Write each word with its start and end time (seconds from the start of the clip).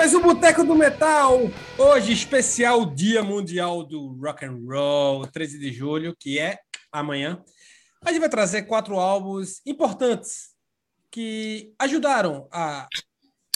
mais 0.00 0.14
um 0.14 0.22
Boteco 0.22 0.64
do 0.64 0.74
Metal. 0.74 1.40
Hoje, 1.76 2.10
especial 2.10 2.86
Dia 2.86 3.22
Mundial 3.22 3.84
do 3.84 4.14
Rock 4.14 4.46
and 4.46 4.58
Roll, 4.66 5.26
13 5.26 5.58
de 5.58 5.70
julho, 5.70 6.16
que 6.18 6.38
é 6.38 6.58
amanhã. 6.90 7.44
A 8.02 8.10
gente 8.10 8.20
vai 8.20 8.30
trazer 8.30 8.62
quatro 8.62 8.98
álbuns 8.98 9.60
importantes 9.66 10.54
que 11.10 11.74
ajudaram 11.78 12.48
a, 12.50 12.88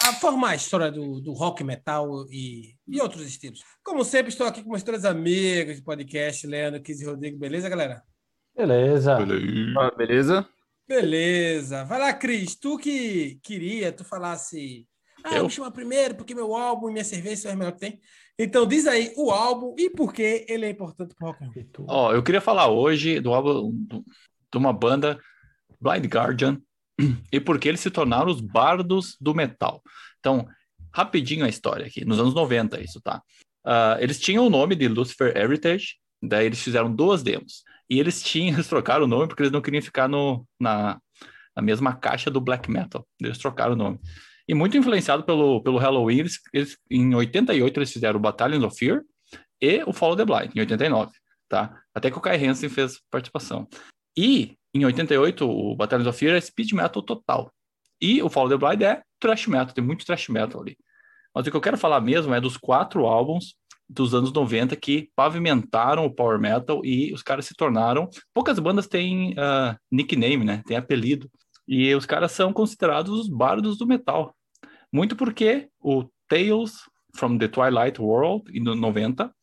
a 0.02 0.12
formar 0.12 0.50
a 0.50 0.54
história 0.54 0.92
do, 0.92 1.18
do 1.18 1.32
rock 1.32 1.64
metal 1.64 2.26
e, 2.30 2.76
e 2.86 3.00
outros 3.00 3.26
estilos. 3.26 3.62
Como 3.82 4.04
sempre, 4.04 4.30
estou 4.30 4.46
aqui 4.46 4.62
com 4.62 4.68
meus 4.68 4.82
três 4.82 5.06
amigos 5.06 5.76
de 5.76 5.82
podcast, 5.82 6.46
Leandro, 6.46 6.82
Kiz 6.82 7.00
e 7.00 7.06
Rodrigo. 7.06 7.38
Beleza, 7.38 7.70
galera? 7.70 8.02
Beleza. 8.54 9.16
Ah, 9.16 9.90
beleza? 9.96 10.46
Beleza. 10.86 11.84
Vai 11.84 11.98
lá, 11.98 12.12
Cris. 12.12 12.54
Tu 12.54 12.76
que 12.76 13.40
queria, 13.42 13.90
tu 13.90 14.04
falasse. 14.04 14.86
Ah, 15.24 15.36
Eu? 15.36 15.44
me 15.44 15.50
chama 15.50 15.70
primeiro, 15.70 16.14
porque 16.14 16.34
meu 16.34 16.54
álbum 16.54 16.90
e 16.90 16.92
minha 16.92 17.04
cerveja 17.04 17.42
são 17.42 17.50
as 17.50 17.56
melhores 17.56 17.80
que 17.80 17.86
tem. 17.90 18.00
Então, 18.38 18.66
diz 18.66 18.86
aí 18.86 19.12
o 19.16 19.30
álbum 19.30 19.74
e 19.78 19.88
por 19.88 20.12
que 20.12 20.44
ele 20.48 20.66
é 20.66 20.70
importante 20.70 21.14
pro 21.14 21.28
rock 21.28 21.42
and 21.44 21.50
roll. 21.78 21.86
Ó, 21.88 22.12
eu 22.12 22.22
queria 22.22 22.40
falar 22.40 22.68
hoje 22.68 23.20
do 23.20 23.32
álbum 23.32 23.70
do- 23.72 24.04
de 24.52 24.58
uma 24.58 24.72
banda, 24.72 25.18
Blind 25.80 26.04
Guardian, 26.06 26.60
e 27.32 27.40
por 27.40 27.58
que 27.58 27.68
eles 27.68 27.80
se 27.80 27.90
tornaram 27.90 28.30
os 28.30 28.40
bardos 28.40 29.16
do 29.20 29.34
metal. 29.34 29.82
Então, 30.20 30.46
rapidinho 30.92 31.44
a 31.44 31.48
história 31.48 31.86
aqui, 31.86 32.04
nos 32.04 32.20
anos 32.20 32.34
90 32.34 32.80
isso, 32.80 33.00
tá? 33.00 33.22
Ah, 33.64 33.96
eles 34.00 34.20
tinham 34.20 34.46
o 34.46 34.50
nome 34.50 34.74
de 34.76 34.86
Lucifer 34.88 35.34
Heritage, 35.36 35.94
daí 36.22 36.46
eles 36.46 36.62
fizeram 36.62 36.94
duas 36.94 37.22
demos. 37.22 37.62
E 37.88 37.98
eles 37.98 38.22
tinham, 38.22 38.54
eles 38.54 38.68
trocaram 38.68 39.04
o 39.04 39.08
nome 39.08 39.26
porque 39.28 39.42
eles 39.42 39.52
não 39.52 39.60
queriam 39.62 39.82
ficar 39.82 40.08
no, 40.08 40.46
na, 40.60 40.98
na 41.56 41.62
mesma 41.62 41.94
caixa 41.94 42.30
do 42.30 42.40
black 42.40 42.70
metal. 42.70 43.06
Eles 43.20 43.38
trocaram 43.38 43.72
o 43.74 43.76
nome. 43.76 43.98
E 44.46 44.54
muito 44.54 44.76
influenciado 44.76 45.24
pelo, 45.24 45.62
pelo 45.62 45.78
Halloween, 45.78 46.18
eles, 46.18 46.40
eles- 46.52 46.78
em 46.90 47.14
88 47.14 47.78
eles 47.78 47.92
fizeram 47.92 48.18
o 48.18 48.22
Battalion 48.22 48.64
of 48.66 48.76
Fear 48.76 49.02
e 49.60 49.82
o 49.84 49.92
Follow 49.92 50.16
the 50.16 50.24
Blind, 50.24 50.54
em 50.54 50.60
89, 50.60 51.12
tá? 51.48 51.80
Até 51.94 52.10
que 52.10 52.18
o 52.18 52.20
Kai 52.20 52.44
Hansen 52.44 52.68
fez 52.68 53.00
participação. 53.10 53.66
E 54.16 54.56
em 54.74 54.84
88 54.84 55.48
o 55.48 55.74
Battalion 55.74 56.08
of 56.08 56.18
Fear 56.18 56.36
é 56.36 56.40
speed 56.40 56.72
metal 56.72 57.02
total. 57.02 57.50
E 58.00 58.22
o 58.22 58.28
Follow 58.28 58.50
the 58.50 58.66
Blind 58.66 58.82
é 58.82 59.02
thrash 59.18 59.46
metal, 59.46 59.74
tem 59.74 59.84
muito 59.84 60.04
thrash 60.04 60.28
metal 60.28 60.60
ali. 60.60 60.76
Mas 61.34 61.46
o 61.46 61.50
que 61.50 61.56
eu 61.56 61.60
quero 61.60 61.78
falar 61.78 62.00
mesmo 62.00 62.34
é 62.34 62.40
dos 62.40 62.56
quatro 62.56 63.06
álbuns 63.06 63.54
dos 63.88 64.14
anos 64.14 64.32
90 64.32 64.76
que 64.76 65.10
pavimentaram 65.14 66.04
o 66.04 66.14
power 66.14 66.38
metal 66.38 66.84
e 66.84 67.12
os 67.12 67.22
caras 67.22 67.46
se 67.46 67.54
tornaram. 67.54 68.08
Poucas 68.32 68.58
bandas 68.58 68.86
têm 68.86 69.34
ah, 69.38 69.76
nickname, 69.90 70.44
né? 70.44 70.62
Tem 70.66 70.76
apelido. 70.76 71.30
E 71.66 71.94
os 71.94 72.06
caras 72.06 72.32
são 72.32 72.52
considerados 72.52 73.18
os 73.18 73.28
bardos 73.28 73.78
do 73.78 73.86
metal. 73.86 74.34
Muito 74.92 75.16
porque 75.16 75.68
o 75.80 76.04
Tales 76.28 76.88
from 77.16 77.38
the 77.38 77.48
Twilight 77.48 78.00
World, 78.00 78.44
em 78.56 78.62
90, 78.62 79.34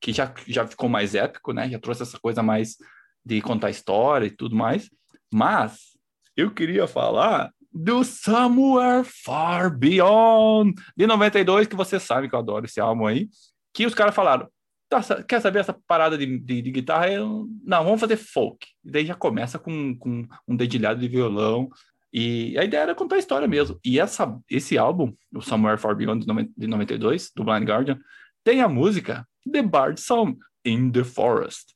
que 0.00 0.12
já, 0.12 0.32
já 0.46 0.66
ficou 0.66 0.88
mais 0.88 1.14
épico, 1.14 1.52
né? 1.52 1.68
Já 1.68 1.78
trouxe 1.78 2.02
essa 2.02 2.18
coisa 2.18 2.42
mais 2.42 2.76
de 3.24 3.40
contar 3.40 3.70
história 3.70 4.26
e 4.26 4.30
tudo 4.30 4.56
mais. 4.56 4.90
Mas 5.32 5.96
eu 6.36 6.50
queria 6.50 6.86
falar 6.86 7.52
do 7.72 8.02
Somewhere 8.02 9.04
Far 9.04 9.76
Beyond, 9.76 10.74
de 10.96 11.06
92, 11.06 11.66
que 11.66 11.76
você 11.76 12.00
sabe 12.00 12.28
que 12.28 12.34
eu 12.34 12.38
adoro 12.38 12.64
esse 12.64 12.80
álbum 12.80 13.06
aí, 13.06 13.28
que 13.72 13.86
os 13.86 13.94
caras 13.94 14.14
falaram, 14.14 14.48
"Tá, 14.90 15.22
quer 15.22 15.40
saber 15.40 15.60
essa 15.60 15.72
parada 15.86 16.18
de, 16.18 16.38
de, 16.38 16.62
de 16.62 16.70
guitarra? 16.70 17.10
Eu- 17.10 17.48
não, 17.64 17.84
vamos 17.84 18.00
fazer 18.00 18.16
folk. 18.16 18.66
E 18.84 18.90
daí 18.90 19.06
já 19.06 19.14
começa 19.14 19.58
com, 19.58 19.96
com 19.96 20.26
um 20.46 20.56
dedilhado 20.56 21.00
de 21.00 21.08
violão, 21.08 21.70
e 22.12 22.58
a 22.58 22.64
ideia 22.64 22.82
era 22.82 22.94
contar 22.94 23.16
a 23.16 23.18
história 23.18 23.46
mesmo. 23.46 23.78
E 23.84 24.00
essa, 24.00 24.36
esse 24.50 24.76
álbum, 24.76 25.14
o 25.32 25.40
Somewhere 25.40 25.78
Far 25.78 25.94
Beyond 25.94 26.26
de 26.56 26.66
92, 26.66 27.30
do 27.34 27.44
Blind 27.44 27.62
Guardian, 27.68 27.98
tem 28.42 28.60
a 28.60 28.68
música 28.68 29.26
The 29.50 29.62
Bard 29.62 30.00
Song, 30.00 30.36
In 30.64 30.90
the 30.90 31.04
Forest, 31.04 31.72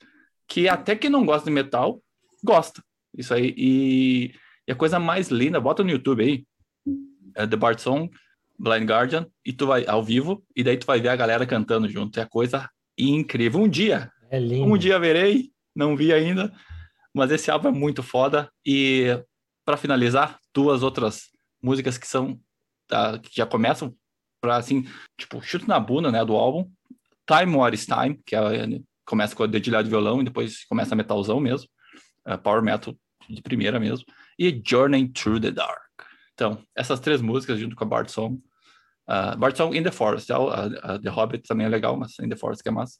que 0.49 0.69
até 0.69 0.97
quem 0.97 1.09
não 1.09 1.25
gosta 1.25 1.45
de 1.47 1.53
metal, 1.53 2.03
gosta. 2.43 2.83
Isso 3.17 3.33
aí. 3.33 3.55
E, 3.57 4.35
e 4.67 4.73
a 4.73 4.75
coisa 4.75 4.99
mais 4.99 5.29
linda, 5.29 5.61
bota 5.61 5.85
no 5.85 5.91
YouTube 5.91 6.23
aí, 6.23 6.45
é 7.37 7.47
The 7.47 7.57
Bard 7.57 7.81
Song, 7.81 8.11
Blind 8.59 8.89
Guardian, 8.89 9.27
e 9.45 9.53
tu 9.53 9.67
vai 9.67 9.87
ao 9.87 10.03
vivo, 10.03 10.45
e 10.55 10.65
daí 10.65 10.77
tu 10.77 10.87
vai 10.87 11.01
ver 11.01 11.09
a 11.09 11.17
galera 11.17 11.47
cantando 11.47 11.89
junto. 11.89 12.19
É 12.19 12.23
a 12.23 12.29
coisa 12.29 12.69
incrível. 12.99 13.61
Um 13.61 13.69
dia, 13.69 14.11
É 14.31 14.39
lindo. 14.39 14.65
um 14.65 14.77
dia 14.77 14.99
verei, 14.99 15.51
não 15.75 15.97
vi 15.97 16.13
ainda, 16.13 16.53
mas 17.15 17.31
esse 17.31 17.51
álbum 17.51 17.69
é 17.69 17.73
muito 17.73 18.03
foda. 18.03 18.51
E 18.67 19.07
para 19.65 19.77
finalizar, 19.77 20.39
duas 20.55 20.83
outras 20.83 21.31
músicas 21.63 21.97
que 21.99 22.07
são 22.07 22.39
tá, 22.87 23.19
que 23.19 23.31
já 23.35 23.47
começam 23.47 23.95
para 24.41 24.57
assim, 24.57 24.87
tipo, 25.19 25.41
chute 25.43 25.67
na 25.67 25.81
bunda, 25.81 26.13
né, 26.13 26.25
do 26.25 26.35
álbum. 26.35 26.71
Time 27.27 27.57
What 27.57 27.75
Is 27.75 27.87
Time, 27.87 28.21
que 28.27 28.37
é, 28.37 28.41
começa 29.07 29.35
com 29.35 29.43
a 29.43 29.47
dedilhada 29.47 29.85
de 29.85 29.91
violão 29.91 30.21
e 30.21 30.25
depois 30.25 30.65
começa 30.67 30.95
metalzão 30.95 31.41
mesmo, 31.41 31.67
é, 32.27 32.37
power 32.37 32.63
metal 32.63 32.95
de 33.29 33.41
primeira 33.41 33.81
mesmo. 33.81 34.05
E 34.39 34.61
Journey 34.65 35.09
Through 35.09 35.41
the 35.41 35.51
Dark. 35.51 35.81
Então, 36.35 36.63
essas 36.77 37.01
três 37.01 37.23
músicas 37.23 37.59
junto 37.59 37.75
com 37.75 37.85
a 37.85 37.87
Bard 37.87 38.11
Song. 38.13 38.39
Uh, 39.09 39.75
In 39.75 39.83
the 39.83 39.91
Forest, 39.91 40.33
a- 40.33 40.37
a 40.95 40.99
The 40.99 41.11
Hobbit 41.11 41.47
também 41.47 41.67
é 41.67 41.69
legal, 41.69 41.97
mas 41.97 42.19
In 42.21 42.29
the 42.29 42.37
Forest 42.37 42.63
que 42.63 42.69
é 42.69 42.73
massa. 42.73 42.99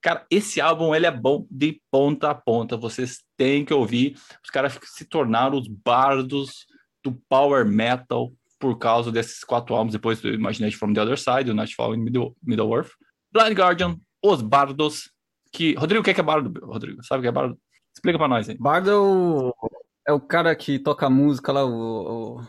Cara, 0.00 0.26
esse 0.30 0.60
álbum 0.60 0.94
ele 0.94 1.06
é 1.06 1.10
bom 1.10 1.46
de 1.50 1.80
ponta 1.90 2.30
a 2.30 2.34
ponta. 2.34 2.76
Vocês 2.76 3.18
têm 3.36 3.64
que 3.64 3.72
ouvir. 3.72 4.16
Os 4.42 4.50
caras 4.50 4.78
se 4.84 5.04
tornaram 5.04 5.56
os 5.58 5.68
bardos 5.68 6.66
do 7.04 7.12
power 7.28 7.64
metal 7.66 8.32
por 8.58 8.78
causa 8.78 9.12
desses 9.12 9.44
quatro 9.44 9.74
álbuns. 9.76 9.92
Depois 9.92 10.20
do 10.20 10.28
Imagination 10.28 10.78
from 10.78 10.92
the 10.92 11.02
Other 11.02 11.18
Side, 11.18 11.50
o 11.50 11.54
Nightfall 11.54 11.94
in 11.94 11.98
Middle, 11.98 12.34
Middle 12.42 12.74
Earth. 12.74 12.90
Blind 13.32 13.56
Guardian, 13.56 13.96
os 14.24 14.42
bardos. 14.42 15.10
Que... 15.52 15.74
Rodrigo, 15.74 16.00
o 16.00 16.04
que 16.04 16.10
é, 16.10 16.14
que 16.14 16.20
é 16.20 16.24
bardo? 16.24 16.52
Rodrigo, 16.64 17.04
sabe 17.04 17.20
o 17.20 17.22
que 17.22 17.28
é 17.28 17.32
bardo? 17.32 17.58
Explica 17.94 18.18
pra 18.18 18.26
nós 18.28 18.48
aí. 18.48 18.56
Bardo 18.58 18.90
é 18.90 18.96
o, 18.96 19.54
é 20.08 20.12
cara 20.20 20.54
que 20.56 20.78
toca 20.78 21.08
música 21.10 21.52
lá, 21.52 21.64
o, 21.64 22.38
o- 22.40 22.48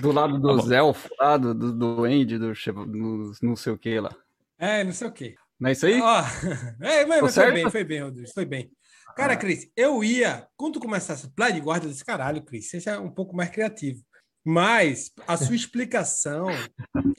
do 0.00 0.12
lado 0.12 0.38
dos 0.38 0.66
bom. 0.66 0.72
elfos, 0.72 1.10
lá, 1.18 1.36
do, 1.36 1.54
do, 1.54 1.72
do 1.72 2.04
Andy, 2.04 2.38
do, 2.38 2.52
do 2.52 3.32
não 3.42 3.56
sei 3.56 3.72
o 3.72 3.78
que 3.78 3.98
lá. 3.98 4.14
É, 4.58 4.84
não 4.84 4.92
sei 4.92 5.08
o 5.08 5.12
quê. 5.12 5.34
Não 5.58 5.68
é 5.68 5.72
isso 5.72 5.86
aí? 5.86 6.00
Ó, 6.00 6.20
é, 6.80 7.04
mas, 7.06 7.18
Tô 7.18 7.24
mas 7.24 7.34
foi 7.34 7.52
bem, 7.52 7.70
foi 7.70 7.84
bem, 7.84 8.02
Rodrigo, 8.02 8.32
foi 8.32 8.44
bem. 8.44 8.70
Cara, 9.16 9.34
Cris, 9.34 9.70
eu 9.74 10.04
ia, 10.04 10.46
quando 10.56 10.74
tu 10.74 10.80
começasse 10.80 11.32
Blind 11.34 11.56
Guardian, 11.62 11.88
desse 11.88 12.04
caralho, 12.04 12.42
Cris, 12.42 12.68
seja 12.68 13.00
um 13.00 13.10
pouco 13.10 13.34
mais 13.34 13.48
criativo. 13.48 14.02
Mas 14.44 15.10
a 15.26 15.36
sua 15.38 15.56
explicação 15.56 16.46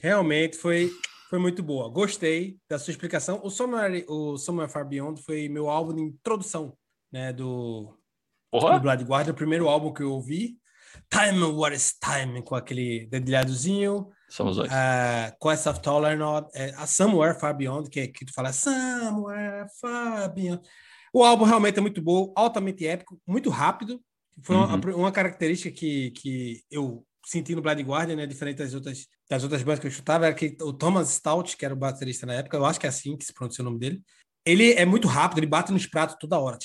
realmente 0.00 0.56
foi, 0.56 0.92
foi 1.28 1.40
muito 1.40 1.60
boa. 1.60 1.90
Gostei 1.90 2.56
da 2.70 2.78
sua 2.78 2.92
explicação. 2.92 3.40
O 3.42 3.50
Somewhere, 3.50 4.04
o 4.08 4.38
Somewhere 4.38 4.70
Far 4.70 4.86
Beyond 4.86 5.20
foi 5.22 5.48
meu 5.48 5.68
álbum 5.68 5.94
de 5.94 6.02
introdução, 6.02 6.72
né, 7.12 7.32
do, 7.32 7.92
do 8.52 8.60
Porra! 8.60 8.78
Blood 8.78 9.04
Guardian, 9.04 9.32
o 9.32 9.36
primeiro 9.36 9.68
álbum 9.68 9.92
que 9.92 10.02
eu 10.02 10.12
ouvi. 10.12 10.57
Time 11.10 11.42
What 11.44 11.74
is 11.74 11.94
Time, 11.98 12.42
com 12.42 12.54
aquele 12.54 13.06
dedilhadozinho. 13.06 14.08
Somos 14.28 14.56
dois. 14.56 14.70
Uh, 14.70 15.32
Quest 15.40 15.66
of 15.66 15.80
Tolerant, 15.80 16.46
é, 16.54 16.74
a 16.76 16.86
Somewhere 16.86 17.38
Far 17.38 17.56
Beyond, 17.56 17.88
que, 17.88 18.08
que 18.08 18.24
tu 18.26 18.32
fala 18.32 18.52
Somewhere 18.52 19.66
Far 19.80 20.32
Beyond. 20.34 20.62
O 21.12 21.24
álbum 21.24 21.44
realmente 21.44 21.78
é 21.78 21.80
muito 21.80 22.02
bom, 22.02 22.32
altamente 22.36 22.86
épico, 22.86 23.20
muito 23.26 23.48
rápido. 23.50 24.00
Foi 24.42 24.54
uma, 24.54 24.74
Uhum. 24.74 24.96
uma 24.96 25.12
característica 25.12 25.74
que, 25.74 26.10
que 26.12 26.62
eu 26.70 27.04
senti 27.24 27.54
no 27.54 27.62
Blind 27.62 27.80
Guardian, 27.80 28.16
né, 28.16 28.26
diferente 28.26 28.58
das 28.58 28.72
outras, 28.74 29.06
das 29.28 29.42
outras 29.42 29.62
bandas 29.62 29.80
que 29.80 29.86
eu 29.86 29.90
chutava, 29.90 30.26
era 30.26 30.34
que 30.34 30.56
o 30.62 30.72
Thomas 30.72 31.08
Stout, 31.08 31.56
que 31.56 31.64
era 31.64 31.74
o 31.74 31.76
baterista 31.76 32.24
na 32.24 32.34
época, 32.34 32.56
eu 32.56 32.64
acho 32.64 32.78
que 32.78 32.86
é 32.86 32.88
assim 32.88 33.16
que 33.16 33.24
se 33.24 33.32
pronuncia 33.34 33.62
o 33.62 33.64
nome 33.64 33.78
dele, 33.78 34.02
ele 34.44 34.72
é 34.72 34.84
muito 34.86 35.08
rápido, 35.08 35.38
ele 35.38 35.46
bate 35.46 35.72
nos 35.72 35.86
pratos 35.86 36.16
toda 36.18 36.38
hora, 36.38 36.56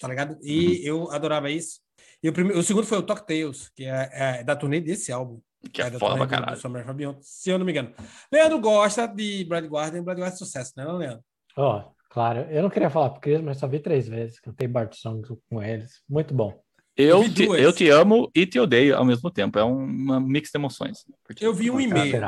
tá 0.00 0.08
ligado? 0.08 0.36
E 0.42 0.86
eu 0.86 1.10
adorava 1.10 1.50
isso. 1.50 1.80
E 2.22 2.28
o, 2.28 2.32
primeiro, 2.32 2.58
o 2.58 2.62
segundo 2.62 2.86
foi 2.86 2.98
o 2.98 3.02
Talk 3.02 3.26
Tales, 3.26 3.70
que 3.74 3.84
é, 3.84 4.10
é 4.12 4.44
da 4.44 4.54
turnê 4.54 4.80
desse 4.80 5.10
álbum. 5.10 5.40
Que 5.72 5.82
é 5.82 5.90
da 5.90 5.98
foda 5.98 6.16
pra 6.16 6.24
do- 6.24 6.28
do 6.28 6.30
caralho. 6.30 6.60
Summer 6.60 6.84
Far 6.84 6.94
Beyond, 6.94 7.18
se 7.22 7.50
eu 7.50 7.58
não 7.58 7.66
me 7.66 7.72
engano. 7.72 7.92
Leandro 8.32 8.58
gosta 8.60 9.06
de 9.06 9.44
Brad 9.44 9.64
Guardian, 9.66 10.02
Brad 10.02 10.18
Guardian 10.18 10.34
é 10.34 10.36
sucesso, 10.36 10.72
né, 10.76 10.84
Leandro? 10.84 11.22
Ó, 11.56 11.90
claro, 12.10 12.40
eu 12.50 12.62
não 12.62 12.70
queria 12.70 12.88
falar 12.90 13.10
pro 13.10 13.20
Cris, 13.20 13.40
mas 13.40 13.58
só 13.58 13.66
vi 13.66 13.78
três 13.80 14.08
vezes. 14.08 14.40
Cantei 14.40 14.66
Bart 14.68 14.94
Song 14.94 15.22
com 15.50 15.62
eles. 15.62 16.00
Muito 16.08 16.32
bom. 16.34 16.58
Eu 16.96 17.22
te, 17.32 17.46
duas. 17.46 17.60
eu 17.60 17.72
te 17.72 17.88
amo 17.88 18.30
e 18.34 18.44
te 18.46 18.58
odeio 18.58 18.96
ao 18.96 19.04
mesmo 19.04 19.30
tempo. 19.30 19.58
É 19.58 19.62
uma 19.64 20.20
mix 20.20 20.50
de 20.50 20.58
emoções. 20.58 21.04
Eu 21.40 21.54
vi 21.54 21.70
um 21.70 21.80
e-mail. 21.80 22.20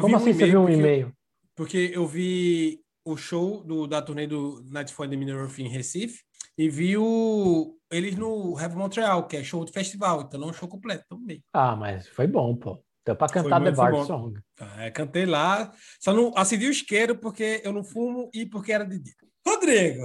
Como 0.00 0.08
vi 0.08 0.14
assim 0.14 0.32
você 0.32 0.46
viu 0.46 0.60
um 0.60 0.64
porque- 0.64 0.78
e-mail? 0.78 1.12
Porque 1.54 1.90
eu 1.94 2.06
vi 2.06 2.80
o 3.04 3.16
show 3.16 3.62
do, 3.64 3.86
da 3.86 4.00
turnê 4.00 4.26
do 4.26 4.62
Nightfall 4.70 5.06
in 5.12 5.26
the 5.26 5.32
Earth 5.32 5.58
em 5.58 5.68
Recife 5.68 6.22
e 6.58 6.68
vi 6.68 6.96
o, 6.98 7.76
eles 7.90 8.16
no 8.16 8.58
Heavy 8.60 8.76
Montreal, 8.76 9.26
que 9.28 9.36
é 9.36 9.44
show 9.44 9.64
de 9.64 9.72
festival, 9.72 10.22
então 10.22 10.38
não 10.40 10.48
é 10.48 10.50
um 10.50 10.54
show 10.54 10.68
completo, 10.68 11.04
então 11.06 11.18
meio. 11.18 11.40
Ah, 11.52 11.76
mas 11.76 12.08
foi 12.08 12.26
bom, 12.26 12.56
pô. 12.56 12.82
Deu 13.06 13.16
pra 13.16 13.28
cantar 13.28 13.62
The 13.62 13.70
bom. 13.70 14.04
Song. 14.04 14.38
É, 14.78 14.90
cantei 14.90 15.24
lá, 15.24 15.72
só 15.98 16.12
não 16.12 16.32
acendi 16.36 16.66
o 16.66 16.70
isqueiro 16.70 17.16
porque 17.16 17.62
eu 17.64 17.72
não 17.72 17.82
fumo 17.82 18.28
e 18.34 18.44
porque 18.44 18.72
era 18.72 18.84
de 18.84 18.98
dia. 18.98 19.14
Rodrigo, 19.46 20.02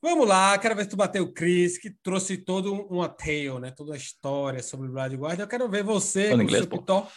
vamos 0.00 0.28
lá, 0.28 0.56
quero 0.58 0.76
ver 0.76 0.84
se 0.84 0.90
tu 0.90 0.96
bateu 0.96 1.24
o 1.24 1.32
Chris, 1.32 1.76
que 1.76 1.90
trouxe 2.04 2.36
todo 2.36 2.72
um- 2.72 2.86
uma 2.88 3.08
tale, 3.08 3.58
né? 3.58 3.72
Toda 3.72 3.94
a 3.94 3.96
história 3.96 4.62
sobre 4.62 4.86
o 4.88 4.92
Blood 4.92 5.16
Guard. 5.16 5.40
Eu 5.40 5.48
quero 5.48 5.68
ver 5.68 5.82
você, 5.82 6.32
inglês, 6.34 6.66
pitó, 6.66 7.08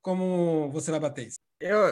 como 0.00 0.70
você 0.70 0.90
vai 0.90 1.00
bater 1.00 1.26
isso. 1.28 1.38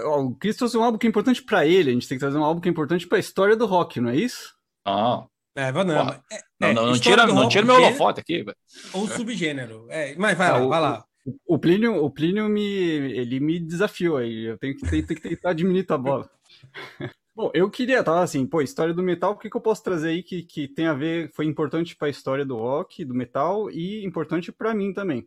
Ó, 0.07 0.21
o 0.23 0.35
Chris 0.37 0.57
trouxe 0.57 0.77
um 0.77 0.83
álbum 0.85 0.99
que 0.99 1.07
é 1.07 1.11
importante 1.11 1.43
pra 1.43 1.67
ele, 1.67 1.91
a 1.91 1.93
gente 1.93 2.09
tem 2.09 2.17
que 2.19 2.21
trazer 2.25 2.39
um 2.39 2.45
álbum 2.45 2.61
que 2.61 2.69
é 2.69 2.73
importante 2.73 3.07
pra 3.07 3.19
história 3.19 3.57
do 3.57 3.67
rock, 3.67 4.01
não 4.01 4.11
é 4.11 4.17
isso? 4.17 4.55
Ah, 4.85 5.27
É, 5.55 5.73
vai 5.73 5.85
não. 5.85 6.07
Porra. 6.07 6.25
É, 6.31 6.41
não, 6.61 6.69
é, 6.69 6.75
não, 6.75 6.87
não 6.87 7.01
tira, 7.01 7.27
não 7.27 7.49
tira 7.49 7.67
meu 7.67 7.77
holofote 7.77 8.21
aqui, 8.21 8.43
velho. 8.43 8.57
Ou 8.93 9.07
subgênero. 9.09 9.87
É, 9.91 10.15
mas 10.17 10.37
vai 10.37 10.49
Ah, 10.49 10.53
lá, 10.59 10.65
o- 10.65 10.69
vai 10.69 10.81
lá. 10.81 11.05
O 11.47 11.59
Plínio, 11.59 12.03
o 12.03 12.11
Plínio 12.11 12.49
me, 12.49 12.63
ele 12.63 13.41
me 13.41 13.61
desafiou 13.61 14.17
aí, 14.17 14.45
eu 14.47 14.59
tenho 14.59 14.75
que, 14.75 14.89
tenho, 14.89 15.07
tenho 15.07 15.21
que 15.21 15.29
tentar 15.29 15.53
diminuir 15.53 15.85
a 15.91 15.99
bola. 15.99 16.31
Bom, 17.37 17.51
eu 17.55 17.71
queria, 17.71 18.03
tava 18.03 18.23
assim, 18.23 18.47
pô, 18.47 18.61
história 18.63 18.93
do 18.95 19.03
metal, 19.03 19.33
o 19.33 19.37
que, 19.37 19.49
que 19.51 19.57
eu 19.57 19.61
posso 19.61 19.83
trazer 19.85 20.09
aí 20.11 20.23
que, 20.23 20.43
que 20.43 20.67
tem 20.67 20.87
a 20.87 20.95
ver, 20.95 21.31
foi 21.33 21.45
importante 21.47 21.95
pra 21.95 22.09
história 22.09 22.45
do 22.45 22.57
rock, 22.57 23.05
do 23.05 23.15
metal 23.15 23.71
e 23.71 24.05
importante 24.05 24.51
pra 24.51 24.75
mim 24.75 24.93
também. 24.93 25.27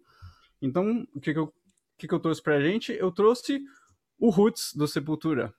Então, 0.61 1.07
o 1.13 1.19
que, 1.19 1.31
que, 1.33 1.39
eu, 1.39 1.53
que, 1.97 2.07
que 2.07 2.13
eu 2.13 2.19
trouxe 2.19 2.41
pra 2.41 2.59
gente? 2.61 2.91
Eu 2.91 3.11
trouxe 3.11 3.61
o 4.19 4.29
Roots 4.29 4.73
do 4.75 4.87
Sepultura. 4.87 5.53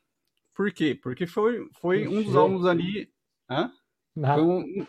Por 0.54 0.70
quê? 0.72 0.98
Porque 1.00 1.26
foi, 1.26 1.66
foi 1.80 2.06
um 2.08 2.22
dos 2.22 2.36
álbuns 2.36 2.66
ali. 2.66 3.08
Hã? 3.48 3.70
Nada. 4.14 4.40
Foi 4.40 4.42
um, 4.42 4.86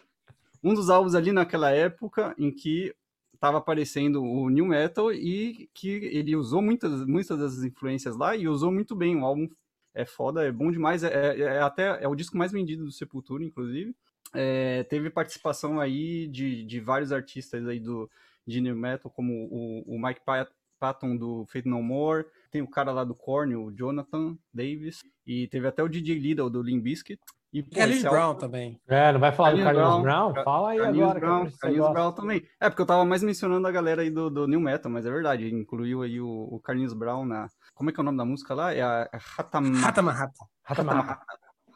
um 0.63 0.74
dos 0.74 0.89
álbuns 0.89 1.16
ali 1.16 1.31
naquela 1.31 1.72
época 1.72 2.36
em 2.38 2.51
que 2.51 2.94
estava 3.33 3.57
aparecendo 3.57 4.24
o 4.24 4.50
New 4.50 4.66
Metal 4.66 5.12
e 5.13 5.69
que 5.74 5.89
ele 5.89 6.36
usou 6.36 6.62
muitas, 6.62 7.06
muitas 7.06 7.38
das 7.38 7.63
influências 7.63 8.16
lá 8.18 8.36
e 8.36 8.48
usou 8.48 8.72
muito 8.72 8.95
bem. 8.95 9.16
O 9.16 9.25
álbum 9.25 9.48
é 9.94 10.06
foda, 10.06 10.44
é 10.44 10.51
bom 10.51 10.72
demais. 10.72 11.04
É, 11.04 11.10
é- 11.13 11.39
é 11.42 11.62
até 11.62 12.04
é 12.04 12.07
o 12.07 12.16
disco 12.16 12.38
mais 12.38 12.51
vendido 12.51 12.86
do 12.86 12.92
Sepultura, 12.92 13.44
inclusive. 13.44 13.95
É, 14.33 14.83
teve 14.83 15.10
participação 15.10 15.80
aí 15.80 16.28
de, 16.28 16.66
de 16.66 16.80
vários 16.80 17.12
artistas 17.12 17.68
aí 17.68 17.80
do 17.80 18.10
de 18.48 18.62
New 18.62 18.75
Metal, 18.75 19.10
como 19.12 19.33
o, 19.51 19.95
o 19.95 20.00
Mike 20.00 20.21
Pat- 20.24 20.51
Patton 20.80 21.16
do 21.18 21.45
Fate 21.48 21.68
No 21.68 21.81
More, 21.81 22.25
tem 22.51 22.62
o 22.62 22.68
cara 22.69 22.92
lá 22.92 23.04
do 23.04 23.16
Korn, 23.16 23.56
o 23.56 23.71
Jonathan 23.71 24.38
Davis, 24.54 25.01
e 25.25 25.48
teve 25.48 25.68
até 25.68 25.81
o 25.81 25.88
DJ 25.89 26.19
Lidl 26.19 26.50
do 26.50 26.62
Limp 26.62 26.83
Bizkit. 26.83 27.19
E, 27.56 27.63
pô, 27.63 27.74
Carlinhos 27.74 28.04
Brown 28.04 28.36
também. 28.36 28.78
É, 28.86 29.13
não 29.13 29.19
vai 29.22 29.31
falar 29.31 29.52
do 29.52 29.63
Carlinhos 29.63 29.78
Carlinhos 29.78 30.04
Brown, 30.04 30.34
Brown? 30.34 30.44
Fala 30.44 30.72
aí 30.72 30.78
Carlinhos 30.78 31.10
agora. 31.10 31.19
Brown, 31.22 31.52
Carlinhos 31.57 31.86
gosta. 31.88 31.94
Brown 31.94 32.12
também. 32.12 32.48
É, 32.60 32.69
porque 32.69 32.81
eu 32.81 32.86
tava 32.86 33.06
mais 33.06 33.24
mencionando 33.24 33.66
a 33.66 33.72
galera 33.72 34.02
aí 34.02 34.10
do, 34.10 34.30
do 34.30 34.46
New 34.46 34.60
Metal, 34.60 34.92
mas 34.92 35.06
é 35.06 35.10
verdade, 35.10 35.48
incluiu 35.56 36.02
aí 36.02 36.19
o, 36.19 36.28
o 36.28 36.60
Carlinhos 36.60 36.92
Brown 36.92 37.24
na... 37.24 37.48
Como 37.74 37.90
é 37.90 37.94
que 37.94 38.00
é 38.00 38.02
o 38.02 38.04
nome 38.04 38.18
da 38.18 38.25
música 38.25 38.54
lá? 38.54 38.74
É 38.74 38.81
a 38.81 39.10
Hatama... 39.38 39.78
Rata 39.78 40.02
Marrata. 40.02 40.46
Ratamata. 40.66 41.19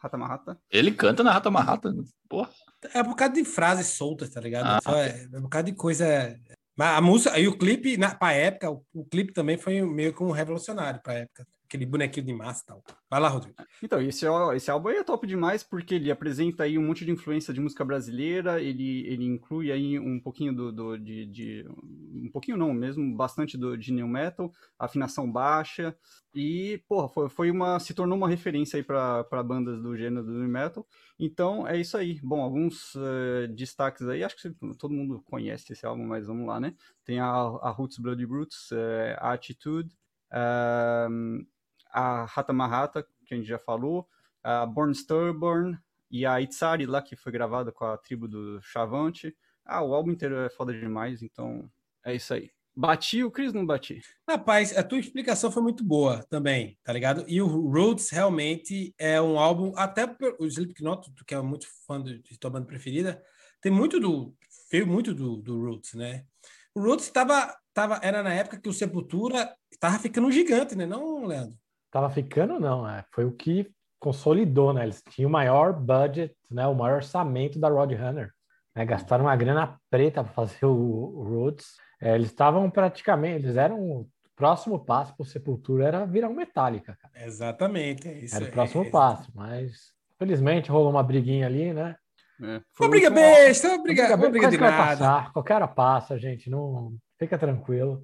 Hatamahata. 0.02 0.58
Ele 0.70 0.92
canta 0.92 1.22
na 1.22 1.32
Rata 1.32 1.50
Marrata. 1.50 1.94
Porra. 2.28 2.50
É 2.92 3.02
por 3.02 3.16
causa 3.16 3.32
de 3.32 3.44
frases 3.46 3.86
soltas, 3.86 4.28
tá 4.28 4.40
ligado? 4.40 4.66
Ah, 4.66 4.80
Só 4.82 4.94
é, 4.96 5.28
é 5.32 5.40
por 5.40 5.48
causa 5.48 5.64
de 5.64 5.72
coisa. 5.72 6.38
Mas 6.76 6.98
a 6.98 7.00
música, 7.00 7.34
aí 7.34 7.48
o 7.48 7.56
clipe, 7.56 7.96
na, 7.96 8.14
pra 8.14 8.34
época, 8.34 8.70
o, 8.70 8.84
o 8.92 9.04
clipe 9.06 9.32
também 9.32 9.56
foi 9.56 9.80
meio 9.80 10.12
que 10.12 10.22
um 10.22 10.30
revolucionário 10.30 11.00
pra 11.02 11.14
época. 11.14 11.46
Aquele 11.70 11.86
bonequinho 11.86 12.26
de 12.26 12.32
massa 12.32 12.64
e 12.64 12.66
tal. 12.66 12.82
Vai 13.08 13.20
lá, 13.20 13.28
Rodrigo. 13.28 13.54
Então, 13.80 14.00
esse, 14.02 14.26
esse 14.56 14.70
álbum 14.72 14.88
é 14.88 15.04
top 15.04 15.24
demais 15.24 15.62
porque 15.62 15.94
ele 15.94 16.10
apresenta 16.10 16.64
aí 16.64 16.76
um 16.76 16.84
monte 16.84 17.04
de 17.04 17.12
influência 17.12 17.54
de 17.54 17.60
música 17.60 17.84
brasileira, 17.84 18.60
ele, 18.60 19.06
ele 19.06 19.24
inclui 19.24 19.70
aí 19.70 19.96
um 19.96 20.18
pouquinho 20.20 20.52
do, 20.52 20.72
do- 20.72 20.98
de, 20.98 21.26
de- 21.26 21.64
um 21.68 22.28
pouquinho 22.32 22.56
não, 22.56 22.74
mesmo 22.74 23.16
bastante 23.16 23.56
do, 23.56 23.78
de 23.78 23.92
new 23.92 24.08
metal, 24.08 24.50
afinação 24.76 25.30
baixa 25.30 25.96
e, 26.34 26.82
porra, 26.88 27.08
foi, 27.08 27.28
foi 27.28 27.50
uma, 27.52 27.78
se 27.78 27.94
tornou 27.94 28.18
uma 28.18 28.28
referência 28.28 28.76
aí 28.76 28.82
para 28.82 29.22
bandas 29.44 29.80
do 29.80 29.96
gênero 29.96 30.26
do 30.26 30.32
new 30.32 30.48
metal. 30.48 30.84
Então, 31.20 31.68
é 31.68 31.78
isso 31.80 31.96
aí. 31.96 32.18
Bom, 32.20 32.40
alguns 32.40 32.94
eh, 32.96 33.46
destaques 33.46 34.08
aí, 34.08 34.24
acho 34.24 34.34
que 34.36 34.50
todo 34.76 34.92
mundo 34.92 35.22
conhece 35.24 35.72
esse 35.72 35.86
álbum, 35.86 36.04
mas 36.04 36.26
vamos 36.26 36.48
lá, 36.48 36.58
né? 36.58 36.74
Tem 37.04 37.20
a, 37.20 37.26
a 37.28 37.70
Roots 37.70 37.98
Bloody 37.98 38.24
Roots, 38.24 38.70
eh, 38.72 39.16
a 39.20 39.32
Attitude, 39.32 39.96
ahm, 40.32 41.44
a 41.92 42.24
Rata 42.24 42.52
Mahata, 42.52 43.06
que 43.26 43.34
a 43.34 43.36
gente 43.36 43.46
já 43.46 43.58
falou, 43.58 44.08
a 44.42 44.66
Born 44.66 44.94
Stubborn 44.94 45.78
e 46.10 46.26
a 46.26 46.40
Itzari 46.40 46.86
lá, 46.86 47.00
que 47.00 47.16
foi 47.16 47.30
gravada 47.30 47.70
com 47.70 47.84
a 47.84 47.96
tribo 47.96 48.26
do 48.26 48.60
Chavante. 48.62 49.36
Ah, 49.64 49.82
o 49.82 49.94
álbum 49.94 50.10
inteiro 50.10 50.36
é 50.36 50.50
foda 50.50 50.72
demais, 50.72 51.22
então 51.22 51.70
é 52.04 52.14
isso 52.14 52.34
aí. 52.34 52.50
Bati 52.74 53.22
o 53.22 53.30
Chris, 53.30 53.52
não 53.52 53.66
bati. 53.66 54.00
Rapaz, 54.28 54.76
a 54.76 54.82
tua 54.82 54.98
explicação 54.98 55.50
foi 55.50 55.62
muito 55.62 55.84
boa 55.84 56.22
também, 56.30 56.78
tá 56.82 56.92
ligado? 56.92 57.24
E 57.28 57.42
o 57.42 57.46
Roots 57.46 58.10
realmente 58.10 58.94
é 58.96 59.20
um 59.20 59.38
álbum, 59.38 59.72
até 59.76 60.04
o 60.38 60.46
Slipknot, 60.46 61.12
que 61.26 61.34
é 61.34 61.40
muito 61.42 61.66
fã 61.86 62.02
de, 62.02 62.20
de 62.22 62.38
tua 62.38 62.50
banda 62.50 62.66
preferida, 62.66 63.22
tem 63.60 63.70
muito 63.70 64.00
do. 64.00 64.34
veio 64.70 64.86
muito 64.86 65.12
do, 65.12 65.36
do 65.36 65.60
Roots, 65.60 65.94
né? 65.94 66.24
O 66.74 66.80
Roots 66.80 67.10
tava, 67.10 67.54
tava, 67.74 68.00
era 68.02 68.22
na 68.22 68.32
época 68.32 68.58
que 68.58 68.68
o 68.68 68.72
Sepultura 68.72 69.54
tava 69.78 69.98
ficando 69.98 70.32
gigante, 70.32 70.74
né? 70.74 70.86
Não, 70.86 71.26
Leandro? 71.26 71.58
Tava 71.90 72.08
ficando, 72.10 72.58
não, 72.60 72.88
é. 72.88 73.04
Foi 73.12 73.24
o 73.24 73.32
que 73.32 73.70
consolidou, 73.98 74.72
né? 74.72 74.84
Eles 74.84 75.02
tinham 75.10 75.28
o 75.28 75.32
maior 75.32 75.72
budget, 75.72 76.34
né? 76.50 76.66
O 76.66 76.74
maior 76.74 76.96
orçamento 76.96 77.58
da 77.58 77.68
Roadrunner. 77.68 78.32
Né? 78.74 78.84
Gastaram 78.84 79.24
uma 79.24 79.36
grana 79.36 79.78
preta 79.90 80.22
para 80.22 80.32
fazer 80.32 80.64
o, 80.66 80.70
o 80.72 81.22
Roots. 81.24 81.74
É, 82.00 82.14
eles 82.14 82.28
estavam 82.28 82.70
praticamente, 82.70 83.44
eles 83.44 83.56
eram 83.56 83.78
o 83.78 84.08
próximo 84.34 84.82
passo 84.82 85.14
para 85.14 85.26
Sepultura 85.26 85.84
era 85.84 86.06
virar 86.06 86.30
um 86.30 86.34
Metallica, 86.34 86.96
cara. 86.98 87.26
Exatamente, 87.26 88.08
é 88.08 88.20
isso. 88.20 88.34
Era 88.34 88.46
o 88.46 88.50
próximo 88.50 88.84
é- 88.84 88.90
passo, 88.90 89.30
mas 89.34 89.92
felizmente 90.18 90.70
rolou 90.70 90.90
uma 90.90 91.02
briguinha 91.02 91.46
ali, 91.46 91.74
né? 91.74 91.94
É, 92.42 92.62
foi 92.72 92.86
Uma 92.86 92.90
briga 92.90 93.10
besta, 93.10 93.68
uma 93.68 93.82
briga, 93.82 94.02
Briga 94.04 94.16
uma 94.16 94.30
briga 94.30 94.48
de 94.48 94.56
nada. 94.56 94.76
passar. 94.76 95.32
Qualquer 95.34 95.54
hora 95.56 95.68
passa, 95.68 96.18
gente. 96.18 96.48
Não 96.48 96.96
fica 97.18 97.36
tranquilo, 97.36 98.02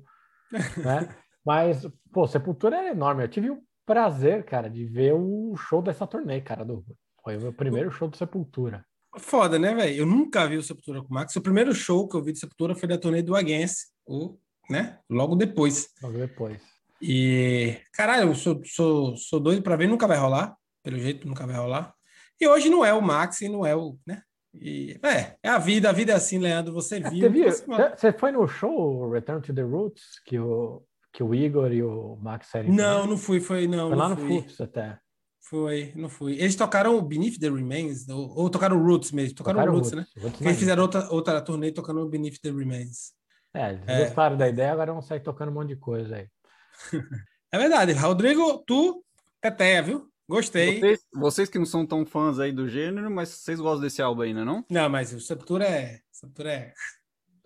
né? 0.85 1.09
Mas, 1.43 1.87
pô, 2.12 2.27
Sepultura 2.27 2.77
era 2.77 2.91
enorme. 2.91 3.25
Eu 3.25 3.29
tive 3.29 3.49
o 3.50 3.62
prazer, 3.87 4.44
cara, 4.44 4.69
de 4.69 4.85
ver 4.85 5.15
o 5.15 5.55
show 5.56 5.81
dessa 5.81 6.06
turnê, 6.06 6.41
cara. 6.41 6.65
Do... 6.65 6.85
Foi 7.23 7.37
o 7.37 7.41
meu 7.41 7.53
primeiro 7.53 7.91
show 7.91 8.09
do 8.09 8.17
Sepultura. 8.17 8.85
Foda, 9.19 9.59
né, 9.59 9.75
velho? 9.75 9.97
Eu 10.00 10.06
nunca 10.06 10.47
vi 10.47 10.56
o 10.59 10.62
Sepultura 10.62 11.00
com 11.00 11.09
o 11.09 11.15
Max. 11.15 11.35
O 11.37 11.41
primeiro 11.41 11.73
show 11.75 12.06
que 12.06 12.17
eu 12.17 12.23
vi 12.23 12.33
de 12.33 12.38
Sepultura 12.41 12.75
foi 12.75 12.88
da 12.88 12.99
turnê 12.99 13.23
do 13.23 13.35
Against, 13.35 13.87
o, 14.06 14.37
né? 14.69 14.99
Logo 15.09 15.35
depois. 15.37 15.88
Logo 16.03 16.19
depois. 16.19 16.61
E, 17.00 17.79
caralho, 17.93 18.31
eu 18.31 18.35
sou, 18.35 18.61
sou, 18.65 19.17
sou 19.17 19.41
doido 19.41 19.62
pra 19.62 19.77
ver, 19.77 19.87
nunca 19.87 20.06
vai 20.06 20.19
rolar. 20.19 20.55
Pelo 20.83 20.99
jeito, 20.99 21.27
nunca 21.27 21.47
vai 21.47 21.56
rolar. 21.56 21.94
E 22.41 22.47
hoje 22.47 22.69
não 22.69 22.85
é 22.85 22.93
o 22.93 23.00
Max 23.00 23.41
e 23.41 23.49
não 23.49 23.65
é 23.65 23.75
o, 23.75 23.97
né? 24.06 24.23
E, 24.55 24.99
é, 25.03 25.37
é 25.43 25.49
a 25.49 25.59
vida, 25.59 25.88
a 25.91 25.93
vida 25.93 26.12
é 26.12 26.15
assim, 26.15 26.38
Leandro. 26.38 26.73
Você 26.75 26.97
É, 26.97 27.11
viu. 27.11 27.21
teve- 27.21 27.44
você 27.50 27.67
vai- 27.67 27.97
Você 27.97 28.12
foi 28.12 28.33
no 28.33 28.47
show 28.49 29.11
Return 29.11 29.41
to 29.43 29.55
the 29.55 29.62
Roots 29.62 30.21
que 30.25 30.38
o, 30.38 30.83
que 31.16 31.22
o 31.22 31.34
Igor 31.34 31.72
e 31.72 31.82
o 31.82 32.18
Max 32.20 32.48
saíram? 32.48 32.74
Não, 32.74 33.06
não 33.06 33.16
fui, 33.16 33.40
foi, 33.40 33.66
não. 33.66 33.88
Foi 33.88 33.96
lá 33.96 34.10
não 34.10 34.16
no 34.16 34.20
fui. 34.20 34.42
Foots 34.42 34.60
até. 34.60 34.99
Foi, 35.40 35.90
não 35.96 36.11
fui. 36.11 36.35
Eles 36.35 36.54
tocaram 36.54 36.94
o 36.94 37.00
Beneath 37.00 37.38
the 37.40 37.49
Remains, 37.49 38.06
ou, 38.06 38.37
ou 38.37 38.50
tocaram 38.50 38.78
o 38.78 38.85
Roots 38.87 39.12
mesmo. 39.12 39.35
Tocaram, 39.35 39.62
o 39.73 39.76
Roots, 39.76 39.92
né? 39.92 40.02
Roots, 40.02 40.12
Roots 40.14 40.30
Porque 40.32 40.44
eles 40.44 40.58
fizeram 40.58 40.82
outra, 40.82 41.08
outra 41.11 41.40
turnê 41.40 41.73
tocando 41.73 42.00
o 42.00 42.06
Beneath 42.08 42.38
the 42.42 42.50
Remains. 42.50 43.12
É, 43.54 43.70
eles 43.70 43.82
É. 43.87 44.04
gostaram 44.04 44.37
da 44.37 44.46
ideia, 44.46 44.73
agora 44.73 44.92
vão 44.92 45.00
sair 45.00 45.20
tocando 45.20 45.49
um 45.50 45.54
monte 45.54 45.68
de 45.68 45.76
coisa 45.76 46.16
aí. 46.16 46.28
É 47.50 47.58
verdade. 47.58 47.92
Rodrigo, 47.92 48.58
tu, 48.66 49.02
Peteia, 49.40 49.80
viu? 49.80 50.11
Gostei. 50.28 50.80
Vocês, 50.80 51.00
vocês 51.14 51.49
que 51.49 51.58
não 51.58 51.64
são 51.64 51.87
tão 51.87 52.04
fãs 52.04 52.38
aí 52.38 52.52
do 52.52 52.68
gênero, 52.68 53.11
mas 53.11 53.30
vocês 53.30 53.58
gostam 53.58 53.80
desse 53.80 54.02
álbum 54.02 54.23
aí, 54.23 54.35
né, 54.35 54.44
não? 54.44 54.64
Não, 54.68 54.90
mas 54.90 55.14
o 55.14 55.20
Sepultura 55.20 55.64
é. 55.64 56.00
Sepultura 56.11 56.52
é. 56.52 56.75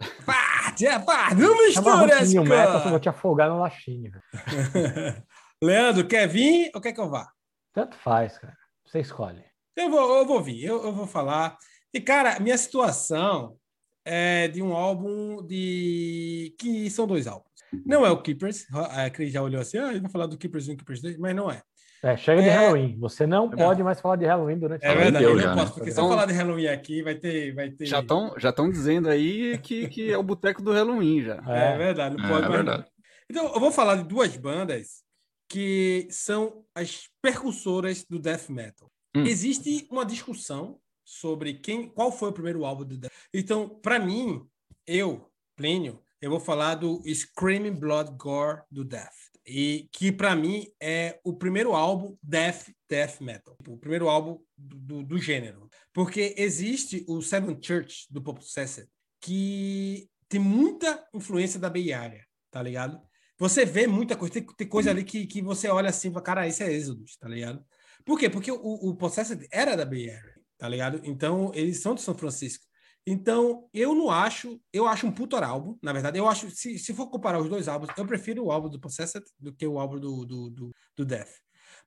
Parte, 0.80 0.86
é 0.86 0.98
parte. 0.98 1.34
Não 1.36 1.66
mistura 1.66 2.24
New 2.24 2.44
Metal, 2.44 2.82
eu 2.84 2.90
vou 2.90 3.00
te 3.00 3.08
afogar 3.08 3.48
no 3.48 3.58
laxinho. 3.58 4.12
Leandro, 5.62 6.06
quer 6.06 6.26
vir 6.26 6.70
ou 6.74 6.80
quer 6.80 6.92
que 6.92 7.00
eu 7.00 7.10
vá? 7.10 7.30
Tanto 7.72 7.96
faz, 7.96 8.38
cara. 8.38 8.56
Você 8.86 9.00
escolhe. 9.00 9.44
Eu 9.76 9.90
vou, 9.90 10.18
eu 10.18 10.26
vou 10.26 10.42
vir, 10.42 10.64
eu, 10.64 10.82
eu 10.82 10.92
vou 10.92 11.06
falar. 11.06 11.56
E, 11.92 12.00
cara, 12.00 12.40
minha 12.40 12.56
situação 12.56 13.56
é 14.04 14.48
de 14.48 14.62
um 14.62 14.72
álbum 14.72 15.44
de. 15.46 16.54
que 16.58 16.88
são 16.90 17.06
dois 17.06 17.26
álbuns. 17.26 17.49
Não 17.86 18.04
é 18.06 18.10
o 18.10 18.20
Keepers, 18.20 18.66
a 18.72 19.08
Cris 19.10 19.32
já 19.32 19.42
olhou 19.42 19.60
assim, 19.60 19.78
ah, 19.78 19.90
ele 19.90 20.00
vai 20.00 20.10
falar 20.10 20.26
do 20.26 20.36
Keepers 20.38 20.68
1 20.68 20.72
e 20.72 20.76
Keepers 20.76 21.00
2, 21.02 21.18
mas 21.18 21.34
não 21.36 21.50
é. 21.50 21.62
É, 22.02 22.16
chega 22.16 22.40
de 22.42 22.48
É. 22.48 22.52
Halloween. 22.54 22.96
Você 22.98 23.26
não 23.26 23.50
pode 23.50 23.82
mais 23.82 24.00
falar 24.00 24.16
de 24.16 24.24
Halloween 24.24 24.58
durante 24.58 24.82
É 24.82 24.88
a 24.88 24.90
Halloween 24.92 25.04
verdade, 25.12 25.24
eu 25.26 25.34
não 25.34 25.42
já, 25.42 25.54
né? 25.54 25.60
posso, 25.62 25.74
porque 25.74 25.90
se 25.92 25.98
eu 26.00 26.04
Então- 26.04 26.08
falar 26.16 26.26
de 26.26 26.32
Halloween 26.32 26.66
aqui, 26.68 27.02
vai 27.02 27.14
ter. 27.14 27.54
Vai 27.54 27.70
ter... 27.70 27.84
Já 27.86 28.00
estão 28.00 28.34
já 28.38 28.52
tão 28.52 28.70
dizendo 28.70 29.08
aí 29.10 29.58
que, 29.58 29.86
que 29.88 30.10
é 30.10 30.16
o 30.16 30.22
boteco 30.22 30.62
do 30.62 30.72
Halloween 30.72 31.22
já. 31.22 31.42
É, 31.46 31.74
É. 31.74 31.76
verdade, 31.78 32.16
não 32.16 32.24
É, 32.24 32.28
pode 32.28 32.44
é 32.44 32.48
mais. 32.48 32.64
verdade. 32.64 32.86
Então, 33.28 33.52
eu 33.52 33.60
vou 33.60 33.70
falar 33.70 33.96
de 33.96 34.04
duas 34.04 34.34
bandas 34.36 35.02
que 35.48 36.08
são 36.10 36.64
as 36.74 37.08
percussoras 37.22 38.04
do 38.08 38.18
death 38.18 38.48
metal. 38.48 38.90
Hum. 39.14 39.24
Existe 39.24 39.86
uma 39.90 40.04
discussão 40.06 40.78
sobre 41.04 41.54
quem, 41.54 41.88
qual 41.88 42.10
foi 42.10 42.30
o 42.30 42.32
primeiro 42.32 42.64
álbum 42.64 42.84
do 42.84 42.96
death. 42.96 43.12
Então, 43.34 43.68
para 43.68 43.98
mim, 43.98 44.42
eu, 44.86 45.26
Plínio, 45.56 46.00
eu 46.20 46.30
vou 46.30 46.40
falar 46.40 46.76
do 46.76 47.02
Screaming 47.06 47.78
Blood 47.78 48.12
Gore 48.16 48.62
do 48.70 48.84
Death. 48.84 49.14
E 49.46 49.88
que 49.92 50.12
para 50.12 50.36
mim 50.36 50.66
é 50.80 51.18
o 51.24 51.34
primeiro 51.34 51.74
álbum 51.74 52.16
death 52.22 52.70
death 52.88 53.20
metal, 53.20 53.56
o 53.66 53.78
primeiro 53.78 54.08
álbum 54.08 54.38
do, 54.56 54.76
do, 54.78 55.02
do 55.02 55.18
gênero. 55.18 55.68
Porque 55.92 56.34
existe 56.36 57.04
o 57.08 57.22
Seven 57.22 57.58
Church 57.60 58.06
do 58.10 58.22
Pop 58.22 58.38
Possessed, 58.38 58.88
que 59.20 60.08
tem 60.28 60.40
muita 60.40 61.04
influência 61.14 61.58
da 61.58 61.70
Bay 61.70 61.92
Area, 61.92 62.24
tá 62.50 62.62
ligado? 62.62 63.00
você 63.40 63.64
vê 63.64 63.86
muita 63.86 64.14
coisa, 64.14 64.34
tem, 64.34 64.44
tem 64.44 64.68
coisa 64.68 64.90
ali 64.90 65.02
que, 65.02 65.26
que 65.26 65.40
você 65.40 65.66
olha 65.66 65.88
assim 65.88 66.10
e 66.10 66.12
fala, 66.12 66.22
cara, 66.22 66.46
isso 66.46 66.62
é 66.62 66.70
Exodus, 66.70 67.16
tá 67.16 67.26
ligado? 67.26 67.64
Por 68.04 68.18
quê? 68.18 68.28
Porque 68.28 68.52
o, 68.52 68.58
o 68.58 68.94
Possessed 68.94 69.48
era 69.50 69.74
da 69.74 69.86
Bay 69.86 70.10
Area, 70.10 70.34
tá 70.58 70.68
ligado? 70.68 71.00
Então, 71.04 71.50
eles 71.54 71.80
são 71.80 71.94
de 71.94 72.02
São 72.02 72.14
Francisco. 72.14 72.66
Então, 73.06 73.68
eu 73.72 73.94
não 73.94 74.10
acho, 74.10 74.60
eu 74.72 74.86
acho 74.86 75.06
um 75.06 75.12
puto 75.12 75.36
álbum, 75.36 75.78
na 75.82 75.92
verdade, 75.92 76.18
eu 76.18 76.28
acho, 76.28 76.50
se, 76.50 76.78
se 76.78 76.94
for 76.94 77.08
comparar 77.08 77.40
os 77.40 77.48
dois 77.48 77.66
álbuns, 77.66 77.90
eu 77.96 78.06
prefiro 78.06 78.44
o 78.44 78.52
álbum 78.52 78.68
do 78.68 78.78
Possessed 78.78 79.24
do 79.38 79.52
que 79.52 79.66
o 79.66 79.78
álbum 79.78 79.98
do, 79.98 80.24
do, 80.24 80.50
do, 80.50 80.70
do 80.96 81.04
Death. 81.04 81.32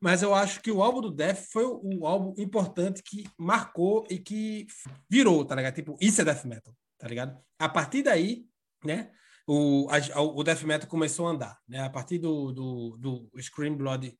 Mas 0.02 0.22
eu 0.22 0.34
acho 0.34 0.62
que 0.62 0.72
o 0.72 0.82
álbum 0.82 1.02
do 1.02 1.12
Death 1.12 1.46
foi 1.52 1.64
o 1.66 2.06
álbum 2.06 2.34
importante 2.38 3.02
que 3.04 3.26
marcou 3.38 4.06
e 4.10 4.18
que 4.18 4.66
virou, 5.10 5.46
tá 5.46 5.56
ligado? 5.56 5.76
Tipo, 5.76 5.96
isso 6.02 6.22
é 6.22 6.26
Death 6.26 6.46
Metal, 6.46 6.76
tá 6.98 7.08
ligado? 7.08 7.38
A 7.60 7.70
partir 7.70 8.04
daí, 8.04 8.46
né, 8.84 9.12
o, 9.48 9.88
a, 9.90 10.22
o 10.22 10.44
Death 10.44 10.64
Metal 10.64 10.90
começou 10.90 11.28
a 11.28 11.32
andar, 11.32 11.58
né? 11.68 11.82
A 11.82 11.90
partir 11.90 12.18
do, 12.18 12.52
do, 12.52 12.98
do 12.98 13.42
Scream 13.42 13.76
Blood 13.76 14.18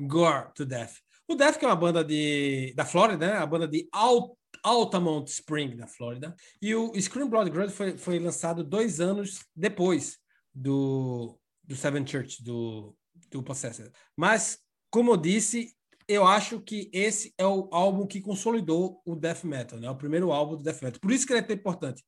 Gore 0.00 0.52
to 0.54 0.64
Death. 0.64 0.94
O 1.28 1.34
Death, 1.34 1.58
que 1.58 1.64
é 1.64 1.68
uma 1.68 1.76
banda 1.76 2.04
de, 2.04 2.72
da 2.76 2.84
Flórida, 2.84 3.26
né? 3.26 3.32
A 3.34 3.46
banda 3.46 3.66
de 3.66 3.88
Alt, 3.92 4.36
Altamont 4.66 5.30
Spring, 5.30 5.76
da 5.76 5.86
Flórida. 5.86 6.34
E 6.60 6.74
o 6.74 6.92
Scream 7.00 7.28
Blood 7.28 7.50
Gore 7.50 7.70
foi, 7.70 7.96
foi 7.96 8.18
lançado 8.18 8.64
dois 8.64 9.00
anos 9.00 9.44
depois 9.54 10.18
do, 10.52 11.38
do 11.62 11.76
Seven 11.76 12.04
Church, 12.04 12.42
do, 12.42 12.96
do 13.30 13.44
Possessed. 13.44 13.92
Mas, 14.16 14.58
como 14.90 15.12
eu 15.12 15.16
disse, 15.16 15.72
eu 16.08 16.26
acho 16.26 16.60
que 16.60 16.90
esse 16.92 17.32
é 17.38 17.46
o 17.46 17.68
álbum 17.70 18.08
que 18.08 18.20
consolidou 18.20 19.00
o 19.06 19.14
death 19.14 19.44
metal, 19.44 19.78
né? 19.78 19.88
O 19.88 19.96
primeiro 19.96 20.32
álbum 20.32 20.56
do 20.56 20.64
death 20.64 20.82
metal. 20.82 21.00
Por 21.00 21.12
isso 21.12 21.24
que 21.24 21.32
ele 21.32 21.40
é 21.40 21.42
tão 21.42 21.54
importante 21.54 22.02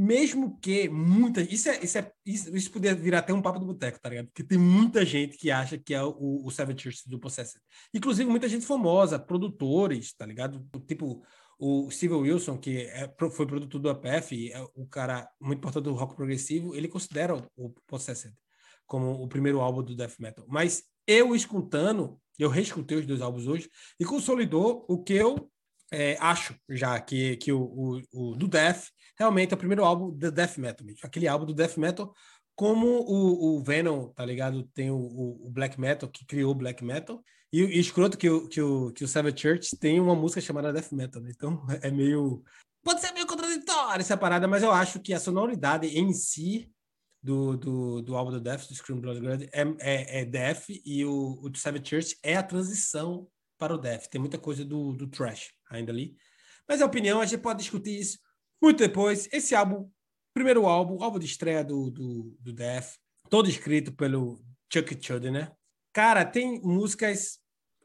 mesmo 0.00 0.58
que 0.60 0.88
muita. 0.88 1.42
Isso, 1.42 1.68
é, 1.68 1.78
isso, 1.84 1.98
é, 1.98 2.10
isso, 2.24 2.56
isso 2.56 2.70
poderia 2.70 2.96
virar 2.96 3.18
até 3.18 3.34
um 3.34 3.42
papo 3.42 3.58
do 3.58 3.66
boteco, 3.66 4.00
tá 4.00 4.08
ligado? 4.08 4.28
Porque 4.28 4.42
tem 4.42 4.56
muita 4.56 5.04
gente 5.04 5.36
que 5.36 5.50
acha 5.50 5.76
que 5.76 5.92
é 5.92 6.02
o, 6.02 6.42
o 6.42 6.50
Seven 6.50 6.76
Church 6.76 7.06
do 7.06 7.18
Possessed. 7.18 7.60
Inclusive, 7.92 8.28
muita 8.30 8.48
gente 8.48 8.64
famosa, 8.64 9.18
produtores, 9.18 10.14
tá 10.14 10.24
ligado? 10.24 10.66
Tipo 10.86 11.22
o 11.60 11.90
Steve 11.90 12.14
Wilson, 12.14 12.56
que 12.56 12.86
é, 12.86 13.12
foi 13.32 13.46
produtor 13.46 13.80
do 13.80 13.90
APF, 13.90 14.50
é 14.50 14.60
o 14.74 14.86
cara 14.86 15.28
muito 15.40 15.58
importante 15.58 15.84
do 15.84 15.92
rock 15.92 16.16
progressivo, 16.16 16.74
ele 16.74 16.88
considera 16.88 17.36
o, 17.36 17.46
o 17.56 17.70
Possessed 17.86 18.34
como 18.86 19.22
o 19.22 19.28
primeiro 19.28 19.60
álbum 19.60 19.84
do 19.84 19.94
death 19.94 20.18
metal. 20.18 20.44
Mas 20.48 20.82
eu 21.06 21.36
escutando, 21.36 22.20
eu 22.36 22.48
reescutei 22.48 22.98
os 22.98 23.06
dois 23.06 23.20
álbuns 23.20 23.46
hoje 23.46 23.70
e 24.00 24.04
consolidou 24.04 24.84
o 24.88 25.00
que 25.00 25.14
eu 25.14 25.48
é, 25.92 26.16
acho 26.20 26.56
já 26.68 26.98
que, 27.00 27.36
que 27.36 27.52
o, 27.52 27.60
o, 27.62 28.02
o, 28.12 28.36
do 28.36 28.48
Death 28.48 28.86
realmente 29.18 29.52
é 29.52 29.54
o 29.54 29.58
primeiro 29.58 29.84
álbum 29.84 30.10
do 30.10 30.32
Death 30.32 30.56
Metal 30.56 30.86
mesmo. 30.86 31.00
Aquele 31.04 31.28
álbum 31.28 31.46
do 31.46 31.54
Death 31.54 31.76
Metal, 31.76 32.12
como 32.54 32.86
o, 32.86 33.58
o 33.58 33.62
Venom, 33.62 34.08
tá 34.08 34.24
ligado? 34.24 34.64
Tem 34.74 34.90
o, 34.90 34.96
o, 34.96 35.50
Black 35.50 35.80
Metal, 35.80 36.08
que 36.08 36.26
criou 36.26 36.52
o 36.52 36.54
Black 36.54 36.84
Metal. 36.84 37.22
E, 37.52 37.62
e 37.62 37.80
escroto 37.80 38.16
que 38.16 38.28
o, 38.28 38.48
que, 38.48 38.60
o, 38.60 38.92
que 38.92 39.04
o 39.04 39.08
Savage 39.08 39.38
Church 39.38 39.76
tem 39.76 40.00
uma 40.00 40.14
música 40.14 40.40
chamada 40.40 40.72
Death 40.72 40.92
Metal, 40.92 41.20
né? 41.20 41.32
Então 41.34 41.66
é 41.82 41.90
meio. 41.90 42.44
Pode 42.82 43.00
ser 43.00 43.12
meio 43.12 43.26
contraditório 43.26 44.00
essa 44.00 44.16
parada, 44.16 44.46
mas 44.46 44.62
eu 44.62 44.72
acho 44.72 45.00
que 45.00 45.12
a 45.12 45.20
sonoridade 45.20 45.86
em 45.86 46.12
si 46.12 46.70
do, 47.22 47.56
do, 47.56 48.02
do 48.02 48.16
álbum 48.16 48.30
do 48.30 48.40
Death, 48.40 48.68
do 48.68 48.74
Scream 48.74 49.00
Blood 49.00 49.20
Blood, 49.20 49.48
é, 49.52 49.62
é, 49.80 50.20
é 50.20 50.24
Death, 50.24 50.70
e 50.84 51.04
o, 51.04 51.40
o 51.42 51.56
Savage 51.56 51.88
Church 51.88 52.18
é 52.22 52.36
a 52.36 52.42
transição 52.42 53.28
para 53.58 53.74
o 53.74 53.78
Death. 53.78 54.06
Tem 54.06 54.20
muita 54.20 54.38
coisa 54.38 54.64
do, 54.64 54.92
do 54.92 55.06
trash 55.06 55.52
ainda 55.70 55.92
ali. 55.92 56.16
Mas 56.66 56.80
a 56.80 56.86
opinião, 56.86 57.20
a 57.20 57.26
gente 57.26 57.40
pode 57.40 57.60
discutir 57.60 57.98
isso 57.98 58.18
muito 58.62 58.78
depois. 58.78 59.28
Esse 59.32 59.54
álbum, 59.54 59.90
primeiro 60.32 60.66
álbum, 60.66 61.02
álbum 61.02 61.18
de 61.18 61.26
estreia 61.26 61.64
do, 61.64 61.90
do, 61.90 62.36
do 62.40 62.52
Death, 62.52 62.94
todo 63.28 63.48
escrito 63.48 63.92
pelo 63.92 64.40
Chuck 64.72 64.96
Chudden, 65.04 65.32
né? 65.32 65.52
Cara, 65.92 66.24
tem 66.24 66.60
músicas 66.62 67.39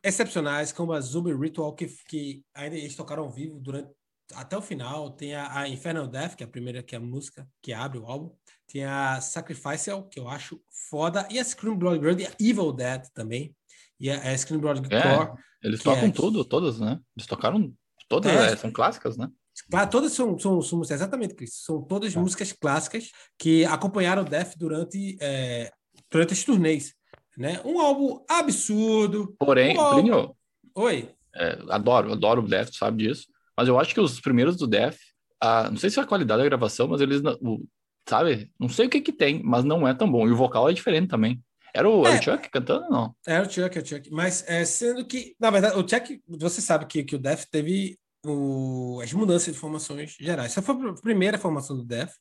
excepcionais, 0.06 0.72
como 0.72 0.94
a 0.94 1.02
Zombie 1.02 1.34
Ritual, 1.34 1.74
que, 1.74 1.88
que 2.08 2.44
ainda 2.54 2.76
eles 2.76 2.96
tocaram 2.96 3.24
ao 3.24 3.32
vivo 3.32 3.60
durante 3.60 3.90
até 4.34 4.58
o 4.58 4.62
final. 4.62 5.12
Tem 5.12 5.36
a, 5.36 5.60
a 5.60 5.70
Infernal 5.70 6.08
Death, 6.08 6.36
que 6.36 6.44
é 6.44 6.46
a 6.46 6.50
primeira 6.50 6.84
que 6.84 6.96
é 6.96 6.98
a 6.98 7.02
música 7.02 7.48
que 7.62 7.74
abre 7.74 7.98
o 7.98 8.06
álbum. 8.06 8.32
Tem 8.68 8.84
a 8.86 9.20
Sacrificial, 9.22 10.08
que 10.08 10.20
eu 10.20 10.28
acho 10.28 10.62
foda. 10.90 11.28
E 11.30 11.40
a 11.40 11.44
Scream 11.44 11.78
Blood 11.78 12.00
Blood 12.00 12.24
e 12.24 12.26
a 12.28 12.32
Evil 12.40 12.72
Dead 12.72 13.08
também. 13.14 13.56
E 14.00 14.10
a, 14.10 14.32
a 14.32 14.38
Scream 14.38 14.60
Blood 14.60 14.82
é. 14.94 15.02
Core, 15.02 15.38
eles 15.64 15.82
tocam 15.82 16.08
é... 16.08 16.12
tudo, 16.12 16.46
todas, 16.46 16.80
né? 16.80 17.00
Eles 17.16 17.28
tocaram 17.28 17.74
todas, 18.08 18.32
é, 18.32 18.54
é, 18.54 18.56
são 18.56 18.72
clássicas, 18.72 19.18
né? 19.18 19.30
Claro, 19.70 19.90
todas 19.90 20.12
são, 20.12 20.38
são, 20.38 20.62
são 20.62 20.82
exatamente, 20.82 21.34
Chris, 21.34 21.64
são 21.64 21.82
todas 21.82 22.16
é. 22.16 22.20
músicas 22.20 22.52
clássicas 22.52 23.10
que 23.40 23.64
acompanharam 23.66 24.22
o 24.22 24.26
Death 24.26 24.58
durante, 24.58 25.18
é, 25.22 25.72
durante 26.12 26.34
esses 26.34 26.44
turnês, 26.44 26.94
né? 27.38 27.62
Um 27.63 27.80
álbum 27.80 28.24
absurdo. 28.30 29.36
Porém, 29.39 29.77
um 29.77 29.82
álbum... 29.82 30.01
Plínio, 30.01 30.36
Oi. 30.75 31.10
É, 31.34 31.58
adoro, 31.70 32.12
adoro 32.12 32.42
o 32.42 32.48
Death, 32.48 32.74
sabe 32.74 33.04
disso. 33.04 33.27
Mas 33.58 33.68
eu 33.68 33.80
acho 33.80 33.94
que 33.94 34.00
os 34.00 34.20
primeiros 34.20 34.58
do 34.58 34.68
Death, 34.68 34.98
a, 35.39 35.70
não 35.70 35.77
sei 35.77 35.89
se 35.89 36.00
é 36.00 36.04
a 36.04 36.06
qualidade 36.06 36.42
da 36.42 36.50
gravação, 36.50 36.88
mas 36.88 37.01
eles, 37.01 37.22
o, 37.42 37.65
sabe? 38.08 38.51
Não 38.60 38.70
sei 38.70 38.88
o 38.88 38.89
que 38.89 39.01
que 39.01 39.13
tem, 39.13 39.42
mas 39.44 39.63
não 39.63 39.88
é 39.88 39.94
tão 39.94 40.10
bom. 40.10 40.27
E 40.27 40.32
o 40.32 40.36
vocal 40.36 40.70
é 40.70 40.74
diferente 40.74 41.08
também. 41.08 41.42
Era 41.74 41.89
o, 41.89 42.06
é, 42.06 42.12
era 42.12 42.20
o 42.20 42.24
Chuck 42.24 42.50
cantando 42.50 42.89
não? 42.89 43.15
Era 43.27 43.46
o 43.46 43.50
Chuck, 43.50 43.77
é 43.77 43.82
o 43.82 43.86
Chuck. 43.86 44.10
Mas 44.12 44.44
é, 44.48 44.63
sendo 44.63 45.06
que, 45.06 45.36
na 45.39 45.50
verdade, 45.50 45.77
o 45.77 45.88
Chuck, 45.88 46.22
você 46.27 46.62
sabe 46.62 46.86
que, 46.86 47.04
que 47.04 47.15
o 47.15 47.20
Def 47.20 47.46
teve 47.51 47.98
o, 48.25 49.00
as 49.04 49.12
mudanças 49.13 49.54
de 49.54 49.60
formações 49.60 50.15
gerais. 50.20 50.51
Essa 50.51 50.62
foi 50.62 50.75
a 50.89 50.94
primeira 50.94 51.38
formação 51.38 51.75
do 51.75 51.84
Def. 51.84 52.13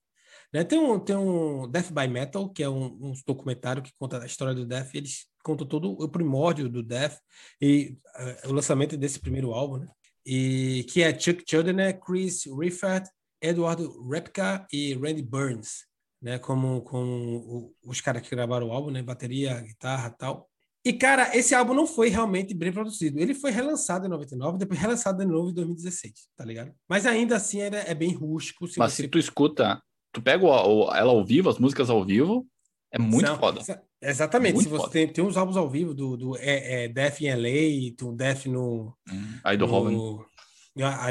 Né? 0.55 0.63
Tem, 0.63 0.79
um, 0.79 1.01
tem 1.01 1.17
um 1.17 1.69
Death 1.69 1.91
by 1.91 2.07
Metal, 2.07 2.49
que 2.49 2.63
é 2.63 2.69
um, 2.69 2.85
um 2.85 3.13
documentário 3.27 3.83
que 3.83 3.93
conta 3.99 4.23
a 4.23 4.27
história 4.27 4.55
do 4.55 4.65
Def. 4.65 4.95
Eles 4.95 5.27
contam 5.43 5.67
todo 5.67 5.91
o 5.93 6.09
primórdio 6.09 6.69
do 6.69 6.83
Def 6.83 7.19
e 7.61 7.99
uh, 8.45 8.51
o 8.51 8.53
lançamento 8.53 8.97
desse 8.97 9.19
primeiro 9.19 9.53
álbum, 9.53 9.79
né? 9.79 9.89
E 10.25 10.87
que 10.89 11.03
é 11.03 11.19
Chuck 11.19 11.45
né? 11.75 11.93
Chris 11.93 12.45
Riffert, 12.47 13.07
Eduardo 13.43 14.09
Repka 14.09 14.67
e 14.73 14.95
Randy 14.95 15.23
Burns 15.23 15.85
né? 16.25 16.39
Como, 16.39 16.81
como 16.81 17.75
os 17.85 18.01
caras 18.01 18.23
que 18.23 18.31
gravaram 18.35 18.69
o 18.69 18.73
álbum, 18.73 18.91
né? 18.91 19.03
Bateria, 19.03 19.61
guitarra 19.61 20.09
tal. 20.11 20.49
E, 20.83 20.93
cara, 20.93 21.37
esse 21.37 21.55
álbum 21.55 21.75
não 21.75 21.87
foi 21.87 22.09
realmente 22.09 22.55
bem 22.55 22.73
produzido. 22.73 23.19
Ele 23.19 23.35
foi 23.35 23.51
relançado 23.51 24.07
em 24.07 24.11
99, 24.11 24.59
depois 24.59 24.81
relançado 24.81 25.19
de 25.19 25.27
novo 25.27 25.51
em 25.51 25.55
2016, 25.55 26.29
tá 26.37 26.45
ligado? 26.45 26.73
Mas 26.89 27.07
ainda 27.07 27.37
assim 27.37 27.61
é, 27.61 27.71
é 27.91 27.95
bem 27.95 28.15
rústico. 28.15 28.67
Se 28.67 28.79
Mas 28.79 28.93
você... 28.93 29.03
se 29.03 29.09
tu 29.09 29.19
escuta, 29.19 29.83
tu 30.15 30.23
pega 30.23 30.45
o, 30.45 30.49
o, 30.49 30.95
ela 30.95 31.11
ao 31.11 31.25
vivo, 31.25 31.51
as 31.51 31.59
músicas 31.59 31.91
ao 31.91 32.05
vivo, 32.05 32.47
é 32.91 32.99
muito 32.99 33.27
São, 33.27 33.37
foda. 33.37 33.61
Exatamente. 34.01 34.55
Muito 34.55 34.69
se 34.69 34.71
você 34.71 34.89
tem, 34.91 35.09
tem 35.09 35.25
uns 35.25 35.37
álbuns 35.37 35.57
ao 35.57 35.69
vivo 35.69 35.93
do, 35.93 36.17
do 36.17 36.37
é, 36.37 36.85
é 36.85 36.89
Def 36.89 37.21
em 37.21 37.35
LA, 37.35 37.95
tem 37.97 38.17
Def 38.17 38.47
no. 38.47 38.97
Hum, 39.11 39.39
aí 39.43 39.57
do 39.57 39.67
Hoven. 39.67 40.21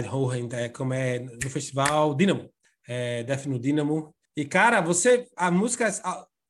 Hoven, 0.10 0.50
é, 0.54 0.70
como 0.70 0.94
é 0.94 1.20
no 1.20 1.50
festival 1.50 2.16
Dynamo. 2.16 2.50
É, 2.88 3.24
Def 3.24 3.46
no 3.48 3.60
Dynamo. 3.60 4.16
E, 4.36 4.46
cara, 4.46 4.80
você. 4.80 5.28
As 5.36 5.52
músicas 5.52 6.02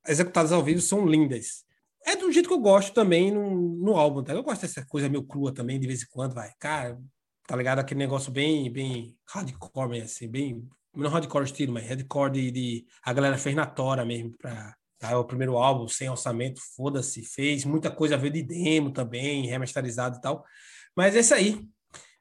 executadas 0.08 0.52
ao 0.52 0.64
vivo 0.64 0.82
são 0.82 1.06
lindas. 1.08 1.64
É 2.06 2.16
do 2.16 2.32
jeito 2.32 2.48
que 2.48 2.54
eu 2.54 2.60
gosto 2.60 2.94
também 2.94 3.32
no, 3.32 3.76
no 3.78 3.96
álbum, 3.96 4.24
tá? 4.24 4.34
Eu 4.34 4.44
gosto 4.44 4.62
dessa 4.62 4.86
coisa 4.86 5.10
meio 5.10 5.24
crua 5.24 5.52
também, 5.52 5.80
de 5.80 5.88
vez 5.88 6.04
em 6.04 6.08
quando, 6.12 6.36
vai. 6.36 6.52
Cara, 6.60 7.00
tá 7.48 7.56
ligado? 7.56 7.80
Aquele 7.80 8.00
negócio 8.00 8.32
bem, 8.32 8.72
bem 8.72 9.18
hardcore, 9.26 10.02
assim, 10.02 10.28
bem. 10.28 10.68
Não 10.96 11.10
hardcore 11.10 11.46
estilo, 11.46 11.74
mas 11.74 11.88
hardcore 11.88 12.32
de, 12.32 12.52
de. 12.52 12.86
A 13.04 13.14
galera 13.14 13.38
fez 13.38 13.56
na 13.56 13.66
tora 13.66 14.06
mesmo 14.06 14.36
pra. 14.38 14.76
Tá? 15.00 15.18
O 15.20 15.26
primeiro 15.26 15.58
álbum, 15.58 15.88
sem 15.88 16.10
orçamento, 16.10 16.62
foda-se, 16.76 17.24
fez 17.24 17.66
muita 17.66 17.92
coisa 17.92 18.16
a 18.16 18.18
ver 18.18 18.30
de 18.30 18.42
demo 18.42 18.90
também, 18.92 19.46
remasterizado 19.48 20.18
e 20.18 20.22
tal. 20.22 20.46
Mas 20.96 21.16
é 21.16 21.20
isso 21.20 21.34
aí. 21.34 21.62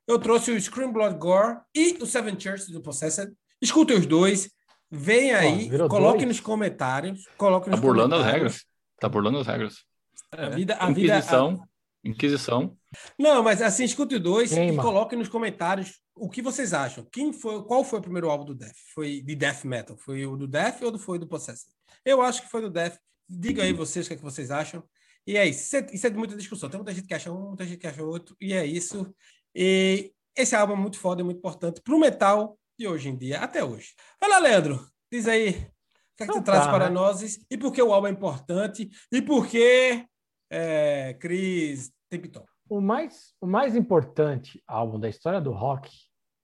Eu 0.06 0.18
trouxe 0.18 0.50
o 0.50 0.60
Scream 0.60 0.92
Blood 0.92 1.16
Gore 1.16 1.58
e 1.74 1.96
o 2.00 2.06
Seven 2.06 2.38
Churches 2.38 2.70
do 2.70 2.82
Possessed. 2.82 3.32
Escutem 3.60 3.96
os 3.96 4.06
dois. 4.06 4.50
Vem 4.90 5.32
aí, 5.32 5.70
Ó, 5.80 5.88
coloque 5.88 6.18
dois. 6.18 6.28
nos 6.28 6.40
comentários. 6.40 7.24
Coloque 7.36 7.70
nos 7.70 7.78
tá 7.78 7.86
burlando 7.86 8.16
as 8.16 8.24
regras. 8.24 8.64
Tá 8.98 9.08
burlando 9.08 9.38
as 9.38 9.46
regras. 9.46 9.84
A 10.32 10.48
vida, 10.48 10.76
a 10.80 10.90
Inquisição. 10.90 11.50
Vida, 11.50 11.62
a... 11.62 12.08
Inquisição. 12.08 12.76
Não, 13.18 13.42
mas 13.42 13.62
assim, 13.62 13.84
escute 13.84 14.18
dois 14.18 14.52
Queima. 14.52 14.74
e 14.74 14.84
coloque 14.84 15.14
nos 15.14 15.28
comentários 15.28 16.01
o 16.14 16.28
que 16.28 16.42
vocês 16.42 16.72
acham. 16.72 17.04
Quem 17.10 17.32
foi, 17.32 17.62
qual 17.64 17.84
foi 17.84 17.98
o 17.98 18.02
primeiro 18.02 18.30
álbum 18.30 18.44
do 18.44 18.54
Death? 18.54 18.76
Foi 18.94 19.20
de 19.22 19.34
Death 19.34 19.64
Metal? 19.64 19.96
Foi 19.96 20.26
o 20.26 20.36
do 20.36 20.46
Death 20.46 20.82
ou 20.82 20.98
foi 20.98 21.18
do 21.18 21.26
Possessed? 21.26 21.72
Eu 22.04 22.22
acho 22.22 22.42
que 22.42 22.50
foi 22.50 22.60
do 22.60 22.70
Death. 22.70 22.98
Diga 23.28 23.62
aí 23.62 23.72
vocês 23.72 24.06
o 24.06 24.08
que, 24.08 24.14
é 24.14 24.16
que 24.16 24.22
vocês 24.22 24.50
acham. 24.50 24.84
E 25.26 25.36
é 25.36 25.46
isso. 25.46 25.76
Isso 25.92 26.06
é, 26.06 26.10
de 26.10 26.16
muita 26.16 26.36
discussão. 26.36 26.68
Tem 26.68 26.78
muita 26.78 26.94
gente 26.94 27.06
que 27.06 27.14
acha 27.14 27.32
um, 27.32 27.48
muita 27.48 27.64
gente 27.64 27.78
que 27.78 27.86
acha 27.86 28.02
outro. 28.02 28.36
E 28.40 28.52
é 28.52 28.64
isso. 28.66 29.12
E 29.54 30.12
esse 30.36 30.54
álbum 30.54 30.74
é 30.74 30.76
muito 30.76 30.98
foda 30.98 31.20
e 31.20 31.24
muito 31.24 31.38
importante 31.38 31.80
para 31.80 31.94
o 31.94 31.98
metal 31.98 32.58
de 32.78 32.86
hoje 32.86 33.08
em 33.08 33.16
dia, 33.16 33.40
até 33.40 33.64
hoje. 33.64 33.94
Vai 34.20 34.30
lá, 34.30 34.38
Leandro. 34.38 34.86
Diz 35.10 35.28
aí, 35.28 35.50
o 35.50 36.16
que, 36.16 36.22
é 36.24 36.26
que 36.26 36.32
tu 36.32 36.42
traz 36.42 36.66
para 36.66 36.88
né? 36.88 36.94
nós 36.94 37.38
e 37.50 37.56
por 37.56 37.72
que 37.72 37.82
o 37.82 37.92
álbum 37.92 38.08
é 38.08 38.10
importante 38.10 38.88
e 39.10 39.22
por 39.22 39.46
que 39.46 40.06
é, 40.50 41.14
Cris 41.20 41.92
Tempton? 42.08 42.44
O 42.72 42.80
mais, 42.80 43.34
o 43.38 43.46
mais 43.46 43.76
importante 43.76 44.62
álbum 44.66 44.98
da 44.98 45.06
história 45.06 45.42
do 45.42 45.52
rock 45.52 45.90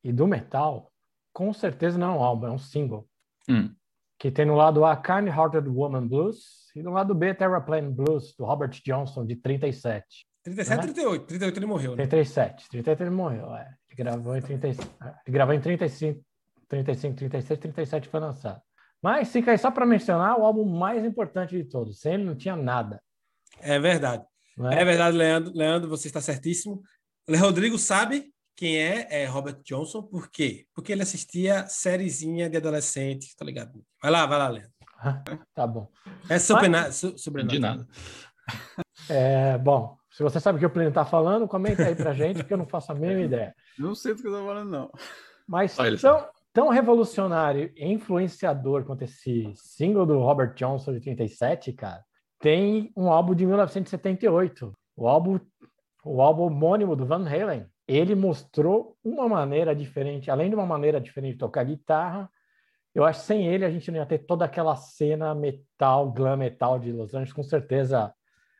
e 0.04 0.12
do 0.12 0.26
metal, 0.26 0.92
com 1.32 1.54
certeza 1.54 1.96
não 1.96 2.08
é 2.14 2.18
um 2.18 2.22
álbum, 2.22 2.48
é 2.48 2.50
um 2.50 2.58
single. 2.58 3.08
Hum. 3.48 3.74
Que 4.18 4.30
tem 4.30 4.44
no 4.44 4.54
lado 4.54 4.84
A 4.84 4.94
Kind 4.94 5.28
Hearted 5.28 5.66
Woman 5.70 6.06
Blues 6.06 6.70
E 6.76 6.82
no 6.82 6.90
lado 6.90 7.14
B, 7.14 7.32
Terraplane 7.32 7.90
Blues, 7.90 8.34
do 8.36 8.44
Robert 8.44 8.78
Johnson, 8.84 9.24
de 9.24 9.36
37. 9.36 10.26
37, 10.44 10.76
Né? 10.76 10.82
38. 10.82 11.26
38 11.26 11.58
ele 11.58 11.66
morreu, 11.66 11.90
né? 11.92 12.06
37. 12.06 12.68
38 12.68 13.02
ele 13.04 13.10
morreu, 13.10 13.54
é. 13.54 13.74
Ele 13.88 13.96
gravou 13.96 14.36
em 14.36 14.42
35. 14.42 14.94
é, 15.02 15.14
Ele 15.26 15.32
gravou 15.32 15.54
em 15.54 15.60
35, 15.62 16.22
35, 16.68 17.16
36, 17.16 17.58
37 17.58 18.06
foi 18.06 18.20
lançado. 18.20 18.60
Mas 19.02 19.32
fica 19.32 19.52
aí 19.52 19.56
só 19.56 19.70
para 19.70 19.86
mencionar 19.86 20.38
o 20.38 20.44
álbum 20.44 20.66
mais 20.66 21.02
importante 21.06 21.56
de 21.56 21.64
todos. 21.64 22.00
Sem 22.00 22.14
ele 22.14 22.24
não 22.24 22.36
tinha 22.36 22.54
nada. 22.54 23.02
É 23.62 23.78
verdade. 23.78 24.26
Né? 24.58 24.80
É 24.80 24.84
verdade, 24.84 25.16
Leandro. 25.16 25.52
Leandro, 25.54 25.88
você 25.88 26.08
está 26.08 26.20
certíssimo. 26.20 26.82
O 27.28 27.36
Rodrigo 27.36 27.78
sabe 27.78 28.32
quem 28.56 28.76
é, 28.78 29.22
é 29.22 29.26
Robert 29.26 29.60
Johnson. 29.64 30.02
Por 30.02 30.30
quê? 30.30 30.66
Porque 30.74 30.92
ele 30.92 31.02
assistia 31.02 31.66
sériezinha 31.68 32.48
de 32.50 32.56
adolescente. 32.56 33.34
Tá 33.36 33.44
ligado? 33.44 33.84
Vai 34.02 34.10
lá, 34.10 34.26
vai 34.26 34.38
lá, 34.38 34.48
Leandro. 34.48 34.72
Tá 35.54 35.66
bom. 35.66 35.88
É 36.28 36.38
su- 36.38 37.16
sobrenatural. 37.18 37.48
De 37.48 37.58
nada. 37.58 37.88
É, 39.08 39.56
bom, 39.56 39.96
se 40.10 40.22
você 40.22 40.38
sabe 40.40 40.56
o 40.56 40.58
que 40.58 40.66
o 40.66 40.70
Plínio 40.70 40.88
está 40.88 41.04
falando, 41.04 41.46
comenta 41.48 41.86
aí 41.86 41.94
pra 41.94 42.12
gente, 42.12 42.38
porque 42.38 42.52
eu 42.52 42.58
não 42.58 42.66
faço 42.66 42.92
a 42.92 42.94
mínima 42.94 43.20
ideia. 43.20 43.54
Não 43.78 43.94
sei 43.94 44.14
do 44.14 44.20
que 44.20 44.28
eu 44.28 44.32
tô 44.32 44.44
falando, 44.44 44.68
não. 44.68 44.90
Mas 45.46 45.76
tão, 46.00 46.28
tão 46.52 46.68
revolucionário 46.68 47.72
e 47.76 47.86
influenciador 47.86 48.84
quanto 48.84 49.02
esse 49.02 49.50
single 49.54 50.04
do 50.04 50.18
Robert 50.18 50.54
Johnson 50.54 50.92
de 50.92 51.00
37, 51.00 51.72
cara, 51.72 52.04
tem 52.38 52.92
um 52.96 53.10
álbum 53.10 53.34
de 53.34 53.44
1978. 53.46 54.72
O 54.96 55.08
álbum, 55.08 55.38
o 56.04 56.20
álbum 56.22 56.44
homônimo 56.44 56.96
do 56.96 57.06
Van 57.06 57.26
Halen. 57.28 57.66
Ele 57.86 58.14
mostrou 58.14 58.96
uma 59.02 59.28
maneira 59.28 59.74
diferente, 59.74 60.30
além 60.30 60.50
de 60.50 60.54
uma 60.54 60.66
maneira 60.66 61.00
diferente 61.00 61.34
de 61.34 61.38
tocar 61.38 61.64
guitarra. 61.64 62.30
Eu 62.94 63.04
acho 63.04 63.20
que 63.20 63.26
sem 63.26 63.46
ele 63.46 63.64
a 63.64 63.70
gente 63.70 63.90
não 63.90 63.98
ia 63.98 64.06
ter 64.06 64.18
toda 64.18 64.44
aquela 64.44 64.76
cena 64.76 65.34
metal, 65.34 66.10
glam 66.10 66.36
metal 66.36 66.78
de 66.78 66.92
Los 66.92 67.14
Angeles. 67.14 67.32
Com 67.32 67.42
certeza 67.42 68.12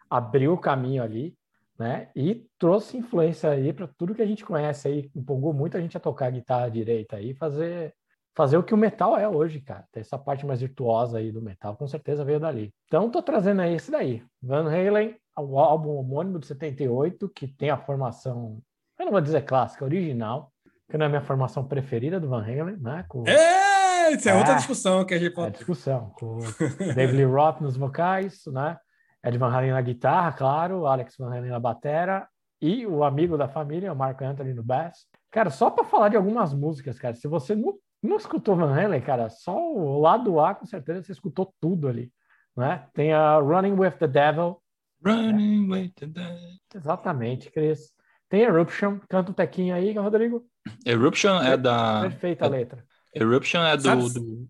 abriu 0.08 0.54
o 0.54 0.58
caminho 0.58 1.02
ali 1.02 1.36
né? 1.78 2.10
E 2.14 2.44
trouxe 2.58 2.96
influência 2.96 3.50
aí 3.50 3.72
para 3.72 3.86
tudo 3.86 4.14
que 4.14 4.22
a 4.22 4.26
gente 4.26 4.44
conhece 4.44 4.88
aí, 4.88 5.10
empolgou 5.14 5.52
muito 5.52 5.76
a 5.76 5.80
gente 5.80 5.96
a 5.96 6.00
tocar 6.00 6.30
guitarra 6.30 6.68
direita 6.68 7.16
aí, 7.16 7.34
fazer 7.34 7.94
fazer 8.38 8.56
o 8.56 8.62
que 8.62 8.72
o 8.72 8.76
metal 8.76 9.18
é 9.18 9.28
hoje, 9.28 9.60
cara. 9.60 9.84
Essa 9.96 10.16
parte 10.16 10.46
mais 10.46 10.60
virtuosa 10.60 11.18
aí 11.18 11.32
do 11.32 11.42
metal, 11.42 11.76
com 11.76 11.88
certeza 11.88 12.24
veio 12.24 12.38
dali. 12.38 12.72
Então 12.86 13.10
tô 13.10 13.20
trazendo 13.20 13.60
aí 13.62 13.74
esse 13.74 13.90
daí. 13.90 14.22
Van 14.40 14.68
Halen, 14.70 15.16
o 15.36 15.58
álbum 15.58 15.96
homônimo 15.96 16.38
de 16.38 16.46
78, 16.46 17.28
que 17.30 17.48
tem 17.48 17.68
a 17.70 17.76
formação, 17.76 18.58
eu 18.96 19.06
não 19.06 19.10
vou 19.10 19.20
dizer 19.20 19.42
clássica, 19.44 19.84
original, 19.84 20.52
que 20.88 20.96
não 20.96 21.04
é 21.04 21.06
a 21.06 21.10
minha 21.10 21.20
formação 21.20 21.66
preferida 21.66 22.20
do 22.20 22.28
Van 22.28 22.42
Halen, 22.44 22.76
né? 22.76 23.04
Com 23.08 23.24
É, 23.26 24.12
isso 24.12 24.28
é, 24.28 24.34
outra 24.36 24.52
É. 24.52 24.56
discussão 24.58 25.04
que 25.04 25.14
a 25.14 25.18
gente 25.18 25.32
é, 25.32 25.34
pode. 25.34 25.56
discussão, 25.56 26.10
com 26.16 26.36
o 26.38 26.94
David 26.94 27.16
Lee 27.16 27.24
Roth 27.24 27.60
nos 27.60 27.76
vocais, 27.76 28.42
né? 28.46 28.78
Ed 29.24 29.36
Van 29.36 29.50
Halen 29.52 29.72
na 29.72 29.82
guitarra, 29.82 30.30
claro, 30.32 30.86
Alex 30.86 31.16
Van 31.18 31.34
Halen 31.36 31.50
na 31.50 31.58
batera 31.58 32.28
e 32.62 32.86
o 32.86 33.02
amigo 33.02 33.36
da 33.36 33.48
família, 33.48 33.92
o 33.92 33.96
Mark 33.96 34.22
Anthony 34.22 34.54
no 34.54 34.62
bass. 34.62 35.06
Cara, 35.28 35.50
só 35.50 35.70
para 35.70 35.82
falar 35.84 36.08
de 36.08 36.16
algumas 36.16 36.54
músicas, 36.54 37.00
cara, 37.00 37.14
se 37.16 37.26
você 37.26 37.56
não, 37.56 37.74
não 38.02 38.16
escutou 38.16 38.56
Van 38.56 38.72
Halen, 38.74 39.00
cara, 39.00 39.28
só 39.30 39.56
o 39.56 40.00
lado 40.00 40.38
A, 40.40 40.54
com 40.54 40.66
certeza 40.66 41.02
você 41.02 41.12
escutou 41.12 41.52
tudo 41.60 41.88
ali, 41.88 42.12
né? 42.56 42.86
Tem 42.94 43.12
a 43.12 43.38
Running 43.38 43.72
with 43.72 43.92
the 43.98 44.06
Devil, 44.08 44.60
Running 45.04 45.70
with 45.70 45.90
the 45.96 46.06
dead. 46.06 46.38
exatamente, 46.74 47.50
Cris. 47.50 47.92
Tem 48.28 48.42
Eruption, 48.42 48.98
canta 49.08 49.30
um 49.30 49.34
tequinho 49.34 49.74
aí, 49.74 49.92
Rodrigo. 49.96 50.46
Eruption 50.84 51.40
é 51.40 51.56
da. 51.56 52.02
Perfeita 52.02 52.44
a 52.44 52.48
letra. 52.48 52.84
Eruption 53.14 53.62
é 53.62 53.76
do. 53.76 53.82
Sabe- 53.82 54.10
do- 54.12 54.48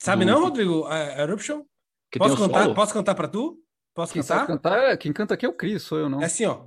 Sabe 0.00 0.24
do- 0.24 0.30
não, 0.32 0.42
Rodrigo? 0.42 0.88
É, 0.90 1.22
Eruption? 1.22 1.62
que 2.10 2.18
Posso 2.18 2.36
cantar? 2.36 2.74
Posso 2.74 2.92
cantar 2.92 3.14
para 3.14 3.28
tu? 3.28 3.58
Posso 3.94 4.12
Quem 4.12 4.22
cantar? 4.22 4.46
cantar, 4.46 4.96
quem 4.98 5.12
canta 5.12 5.34
aqui 5.34 5.46
é 5.46 5.48
o 5.48 5.52
Cris, 5.52 5.82
sou 5.82 5.98
eu, 5.98 6.08
não. 6.08 6.20
É 6.20 6.24
assim, 6.24 6.46
ó. 6.46 6.62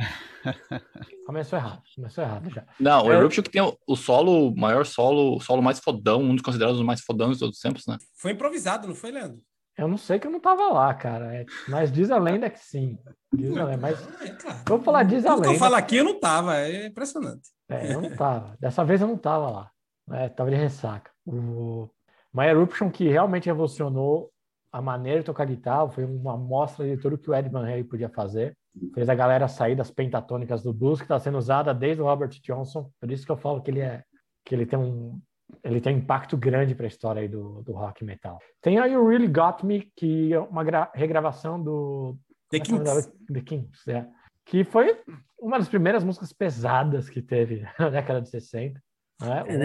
Começou 1.26 1.58
errado, 1.58 1.82
começou 1.94 2.24
errado 2.24 2.50
já. 2.50 2.64
Não, 2.78 3.06
o 3.06 3.12
É. 3.12 3.16
Eruption 3.16 3.42
que 3.42 3.50
tem 3.50 3.62
o, 3.62 3.76
o 3.86 3.96
solo, 3.96 4.48
o 4.50 4.56
maior 4.58 4.84
solo, 4.86 5.36
o 5.36 5.40
solo 5.40 5.62
mais 5.62 5.78
fodão, 5.78 6.20
um 6.22 6.34
dos 6.34 6.42
considerados 6.42 6.78
os 6.80 6.84
mais 6.84 7.00
fodões 7.02 7.34
de 7.36 7.40
todos 7.40 7.56
os 7.56 7.62
tempos, 7.62 7.86
né? 7.86 7.96
Foi 8.16 8.32
improvisado, 8.32 8.88
não 8.88 8.94
foi, 8.94 9.10
Leandro? 9.12 9.38
Eu 9.78 9.86
não 9.88 9.96
sei 9.96 10.18
que 10.18 10.26
eu 10.26 10.30
não 10.30 10.40
tava 10.40 10.68
lá, 10.68 10.92
cara, 10.94 11.34
é- 11.34 11.46
mas 11.68 11.90
diz 11.92 12.10
a 12.10 12.18
lenda 12.18 12.50
que 12.50 12.58
sim. 12.58 12.98
Diz 13.32 13.56
a 13.56 13.64
lenda, 13.64 13.78
mas 13.78 14.20
é 14.22 14.28
claro. 14.30 14.58
Vou 14.66 14.82
falar 14.82 15.04
diz 15.04 15.24
a 15.24 15.28
Tudo 15.30 15.42
que 15.42 15.46
eu 15.48 15.52
lenda. 15.52 15.64
falo 15.64 15.74
aqui, 15.76 15.96
eu 15.96 16.04
não 16.04 16.18
tava. 16.18 16.56
É 16.58 16.86
impressionante. 16.86 17.48
É, 17.68 17.94
eu 17.94 18.00
não 18.00 18.10
tava. 18.16 18.56
Dessa 18.60 18.84
vez 18.84 19.00
eu 19.00 19.06
não 19.08 19.16
tava 19.16 19.48
lá. 19.50 19.70
É, 20.12 20.28
tava 20.28 20.50
de 20.50 20.56
ressaca. 20.56 21.10
O 21.24 21.88
My 22.34 22.46
Eruption, 22.46 22.90
que 22.90 23.08
realmente 23.08 23.46
revolucionou 23.46 24.30
a 24.72 24.82
maneira 24.82 25.20
de 25.20 25.26
tocar 25.26 25.46
guitarra, 25.46 25.88
foi 25.88 26.04
uma 26.04 26.34
amostra 26.34 26.84
de 26.84 26.96
tudo 27.00 27.16
que 27.16 27.30
o 27.30 27.34
Ed 27.34 27.48
Van 27.48 27.62
Halen 27.62 27.84
podia 27.84 28.08
fazer. 28.08 28.56
Fez 28.94 29.08
a 29.08 29.14
galera 29.14 29.48
sair 29.48 29.74
das 29.74 29.90
pentatônicas 29.90 30.62
do 30.62 30.72
blues, 30.72 30.98
que 31.00 31.04
está 31.04 31.18
sendo 31.18 31.38
usada 31.38 31.74
desde 31.74 32.00
o 32.02 32.04
Robert 32.06 32.30
Johnson. 32.42 32.90
Por 33.00 33.10
isso 33.10 33.26
que 33.26 33.32
eu 33.32 33.36
falo 33.36 33.60
que 33.62 33.70
ele 33.70 33.80
é 33.80 34.02
que 34.44 34.54
ele 34.54 34.64
tem 34.66 34.78
um 34.78 35.20
ele 35.64 35.80
tem 35.80 35.96
um 35.96 35.98
impacto 35.98 36.36
grande 36.36 36.76
para 36.76 36.86
a 36.86 36.88
história 36.88 37.28
do, 37.28 37.62
do 37.62 37.72
rock 37.72 38.04
metal. 38.04 38.38
Tem 38.62 38.78
a 38.78 38.86
You 38.86 39.04
Really 39.06 39.26
Got 39.26 39.64
Me, 39.66 39.90
que 39.96 40.32
é 40.32 40.38
uma 40.38 40.62
gra- 40.62 40.90
regravação 40.94 41.60
do 41.60 42.16
The 42.50 42.58
é 42.58 42.60
é 42.60 42.62
Kinks. 42.62 43.12
The 43.32 43.40
Kinks, 43.40 43.88
é. 43.88 44.08
Que 44.46 44.62
foi 44.64 45.02
uma 45.38 45.58
das 45.58 45.68
primeiras 45.68 46.04
músicas 46.04 46.32
pesadas 46.32 47.10
que 47.10 47.20
teve 47.20 47.66
na 47.78 47.90
década 47.90 48.22
de 48.22 48.28
60. 48.30 48.80
né? 49.20 49.42
O-. 49.42 49.58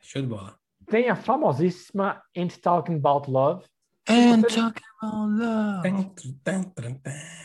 Show 0.00 0.22
de 0.22 0.28
bola. 0.28 0.58
tem 0.86 1.08
a 1.08 1.16
famosíssima 1.16 2.22
Ain't 2.36 2.60
Talking 2.60 2.96
About 2.96 3.30
Love. 3.30 3.64
And 4.10 4.40
você- 4.42 4.56
talking 4.56 4.82
about 5.02 5.38
love. 5.38 5.82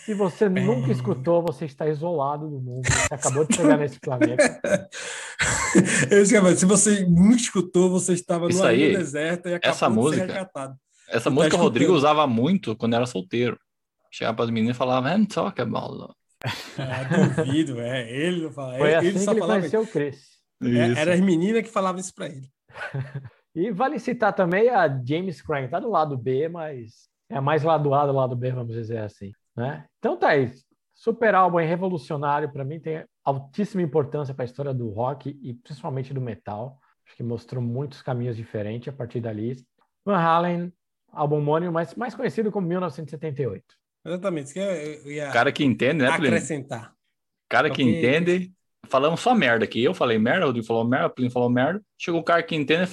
Se 0.06 0.14
você 0.14 0.50
nunca 0.50 0.92
escutou, 0.92 1.42
você 1.44 1.66
está 1.66 1.88
isolado 1.88 2.50
do 2.50 2.60
mundo. 2.60 2.88
Você 2.88 3.14
acabou 3.14 3.46
de 3.46 3.56
chegar 3.56 3.78
nesse 3.78 4.00
planeta. 4.00 4.90
Eu 6.12 6.26
Se 6.56 6.66
você 6.66 7.06
nunca 7.06 7.36
escutou, 7.38 7.90
você 7.90 8.14
estava 8.14 8.48
Isso 8.48 8.60
no 8.60 8.66
aí, 8.66 8.82
ilha 8.84 9.00
deserta 9.00 9.50
e 9.50 9.54
acabou 9.56 9.72
essa 9.76 9.88
de 9.88 9.94
música- 9.96 10.26
ser 10.26 10.32
resgatado. 10.32 10.76
Essa 11.10 11.24
Tá 11.26 11.30
música 11.32 11.56
o. 11.58 11.60
Rodrigo 11.60 11.94
usava 11.94 12.26
muito 12.28 12.76
quando 12.76 12.96
era 12.96 13.06
solteiro. 13.06 13.58
Chegava 14.12 14.36
para 14.38 14.46
as 14.46 14.52
meninas 14.52 14.76
e 14.76 14.78
falava, 14.80 15.10
and 15.10 15.26
talk 15.26 15.60
about 15.62 15.92
love. 15.96 16.14
Ah, 16.78 17.04
duvido, 17.44 17.80
é. 17.80 18.10
Ele 18.12 18.44
não 18.44 18.52
fala. 18.52 18.78
Foi 18.78 18.88
ele, 18.90 18.96
assim 18.96 19.08
ele 19.08 19.18
que 19.20 19.26
só 19.26 19.32
ele 19.32 19.40
falava. 19.40 19.60
conheceu 19.60 19.82
o 19.82 19.88
Chris. 19.88 20.18
É, 20.64 21.00
era 21.02 21.14
as 21.14 21.20
meninas 21.20 21.64
que 21.64 21.70
falavam 21.70 22.00
isso 22.00 22.14
pra 22.14 22.28
ele. 22.28 22.48
E 23.56 23.72
vale 23.72 24.00
citar 24.00 24.34
também 24.34 24.70
a 24.70 24.88
James 25.04 25.42
Crank. 25.42 25.70
Tá 25.70 25.80
do 25.80 25.90
lado 25.90 26.18
B, 26.18 26.50
mas 26.50 27.08
é 27.30 27.40
mais 27.40 27.64
lado 27.64 27.94
A 27.94 28.06
do 28.06 28.14
lado 28.14 28.36
B, 28.36 28.52
vamos 28.52 28.74
dizer 28.74 29.00
assim. 29.00 29.32
Né? 29.56 29.86
Então 30.00 30.18
tá 30.18 30.30
aí. 30.30 30.52
Super 30.94 31.36
álbum 31.36 31.60
é 31.60 31.66
revolucionário. 31.66 32.52
Para 32.52 32.64
mim 32.64 32.80
tem 32.80 33.04
altíssima 33.24 33.82
importância 33.82 34.34
para 34.34 34.44
a 34.44 34.46
história 34.46 34.74
do 34.74 34.90
rock 34.90 35.38
e 35.42 35.54
principalmente 35.54 36.14
do 36.14 36.22
metal. 36.22 36.80
Acho 37.06 37.16
que 37.16 37.24
mostrou 37.24 37.62
muitos 37.62 38.02
caminhos 38.02 38.36
diferentes 38.36 38.88
a 38.88 38.96
partir 38.96 39.20
dali. 39.20 39.56
Van 40.06 40.18
Halen, 40.18 40.74
álbum 41.12 41.38
homônimo, 41.38 41.72
mas 41.72 41.94
mais 41.96 42.16
conhecido 42.16 42.52
como 42.52 42.68
1978. 42.68 43.64
Exatamente. 44.06 44.46
Isso 44.46 44.54
que 44.54 44.60
eu, 44.60 44.66
eu 44.66 45.12
ia 45.12 45.32
Cara 45.32 45.52
que 45.52 45.64
entende, 45.64 46.04
né, 46.04 46.10
acrescentar. 46.10 46.94
Cara 47.48 47.70
que 47.70 47.82
Ok. 47.84 48.00
entende. 48.00 48.54
Falamos 48.88 49.22
só 49.22 49.34
merda 49.34 49.66
aqui. 49.66 49.84
Eu 49.84 49.94
falei 49.94 50.18
merda, 50.18 50.46
o 50.46 50.48
Rodrigo 50.48 50.68
falou 50.68 50.84
merda, 50.84 51.08
o 51.08 51.10
Plínio 51.10 51.32
falou 51.32 51.50
merda. 51.50 51.82
Chegou 51.98 52.20
o 52.22 52.24
cara 52.24 52.44
que 52.44 52.56
entende, 52.56 52.90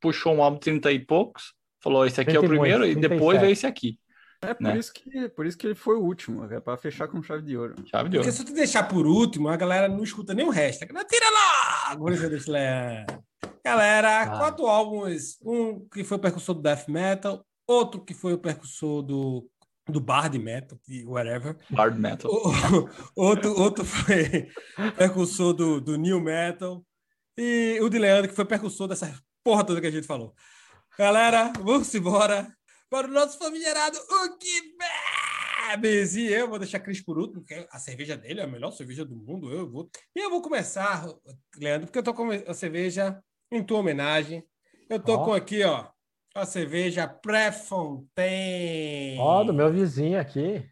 puxou 0.00 0.34
um 0.34 0.42
álbum 0.42 0.56
de 0.58 0.64
30 0.64 0.92
e 0.92 0.98
poucos, 0.98 1.54
falou: 1.82 2.06
esse 2.06 2.20
aqui 2.20 2.36
é 2.36 2.38
o 2.38 2.42
30 2.42 2.48
primeiro, 2.48 2.86
e 2.86 2.94
depois 2.94 3.38
37. 3.38 3.40
veio 3.40 3.52
esse 3.52 3.66
aqui. 3.66 3.98
É 4.44 4.54
por, 4.54 4.62
né? 4.64 4.76
isso 4.76 4.92
que, 4.92 5.28
por 5.28 5.46
isso 5.46 5.56
que 5.56 5.66
ele 5.68 5.74
foi 5.76 5.96
o 5.96 6.02
último, 6.02 6.44
é 6.52 6.58
para 6.58 6.76
fechar 6.76 7.06
com 7.06 7.22
chave 7.22 7.42
de 7.42 7.56
ouro. 7.56 7.76
Chave 7.86 8.08
de 8.08 8.16
Porque 8.16 8.28
ouro. 8.28 8.32
se 8.32 8.44
tu 8.44 8.52
deixar 8.52 8.82
por 8.88 9.06
último, 9.06 9.48
a 9.48 9.56
galera 9.56 9.88
não 9.88 10.02
escuta 10.02 10.34
nem 10.34 10.44
o 10.44 10.50
resto. 10.50 10.82
A 10.82 10.86
galera, 10.86 11.06
Tira 11.08 11.30
lá. 11.30 11.96
Galera, 13.64 14.22
Ah. 14.22 14.38
quatro 14.38 14.66
álbuns. 14.66 15.38
Um 15.44 15.86
que 15.88 16.02
foi 16.02 16.16
o 16.16 16.20
percussor 16.20 16.56
do 16.56 16.62
death 16.62 16.88
metal, 16.88 17.46
outro 17.68 18.00
que 18.00 18.14
foi 18.14 18.32
o 18.32 18.38
percussor 18.38 19.02
do, 19.02 19.48
do 19.88 20.00
bard 20.00 20.38
metal, 20.38 20.78
que- 20.84 21.04
whatever. 21.04 21.56
Hard 21.74 21.98
metal. 21.98 22.30
O- 22.30 22.88
outro, 23.16 23.52
outro 23.60 23.84
foi 23.84 24.48
percussor 24.96 25.52
do, 25.52 25.80
do 25.80 25.96
new 25.96 26.20
metal. 26.20 26.84
E 27.36 27.78
o 27.80 27.88
de 27.88 27.98
Leandro, 27.98 28.28
que 28.28 28.36
foi 28.36 28.44
percussor 28.44 28.86
dessa 28.88 29.12
porra 29.42 29.64
toda 29.64 29.80
que 29.80 29.86
a 29.86 29.90
gente 29.90 30.06
falou. 30.06 30.34
Galera, 30.98 31.52
vamos 31.60 31.92
embora 31.94 32.54
para 32.90 33.08
o 33.08 33.10
nosso 33.10 33.38
famigerado 33.38 33.96
O 33.98 34.38
Que 34.38 34.76
Bebes. 35.70 36.14
E 36.14 36.26
eu 36.26 36.48
vou 36.48 36.58
deixar 36.58 36.80
Cris 36.80 37.00
por 37.02 37.18
último, 37.18 37.40
porque 37.40 37.66
a 37.70 37.78
cerveja 37.78 38.16
dele 38.16 38.40
é 38.40 38.44
a 38.44 38.46
melhor 38.48 38.70
cerveja 38.72 39.04
do 39.04 39.16
mundo. 39.16 39.50
Eu 39.50 39.68
vou. 39.70 39.90
E 40.14 40.20
eu 40.20 40.28
vou 40.30 40.42
começar, 40.42 41.06
Leandro, 41.56 41.86
porque 41.86 41.98
eu 41.98 42.02
tô 42.02 42.12
com 42.12 42.28
a 42.30 42.54
cerveja 42.54 43.18
em 43.50 43.64
tua 43.64 43.78
homenagem. 43.78 44.44
Eu 44.90 45.00
tô 45.00 45.14
Ó. 45.14 45.24
com 45.24 45.32
aqui, 45.32 45.62
ó, 45.64 45.88
a 46.34 46.46
cerveja 46.46 47.06
Pré-Fontaine. 47.06 49.18
Ó, 49.18 49.44
do 49.44 49.52
meu 49.54 49.70
vizinho 49.72 50.18
aqui. 50.18 50.64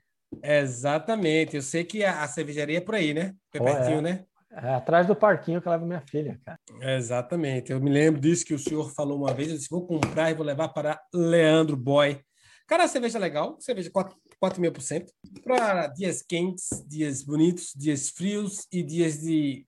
Exatamente. 0.43 1.57
Eu 1.57 1.63
sei 1.63 1.85
que 1.85 2.05
a, 2.05 2.23
a 2.23 2.29
cervejaria 2.29 2.79
é 2.79 2.81
por 2.81 2.95
aí, 2.95 3.13
né? 3.13 3.35
É 3.55 3.61
Oh, 3.61 3.65
pertinho, 3.65 3.99
é. 3.99 4.03
né? 4.03 4.25
É 4.53 4.75
atrás 4.75 5.07
do 5.07 5.15
parquinho 5.15 5.63
que 5.63 5.69
eu 5.69 5.73
levo 5.73 5.87
minha 5.87 6.01
filha, 6.01 6.41
cara. 6.45 6.59
Exatamente. 6.97 7.71
Eu 7.71 7.81
me 7.81 7.91
lembro 7.91 8.21
disso 8.21 8.45
que 8.45 8.55
o 8.55 8.59
senhor 8.59 8.91
falou 8.93 9.17
uma 9.19 9.33
vez. 9.33 9.49
Eu 9.51 9.57
disse: 9.57 9.69
vou 9.71 9.87
comprar 9.87 10.31
e 10.31 10.35
vou 10.35 10.45
levar 10.45 10.69
para 10.71 11.01
Leandro 11.15 11.77
Boy. 11.77 12.21
Cara, 12.67 12.85
a 12.85 12.89
cerveja 12.89 13.19
é 13.19 13.21
legal, 13.21 13.57
cerveja 13.61 13.91
4,5%. 13.91 15.07
Para 15.45 15.87
dias 15.89 16.23
quentes, 16.23 16.69
dias 16.89 17.23
bonitos, 17.23 17.73
dias 17.77 18.11
frios 18.11 18.67
e 18.73 18.83
dias 18.83 19.21
de 19.21 19.67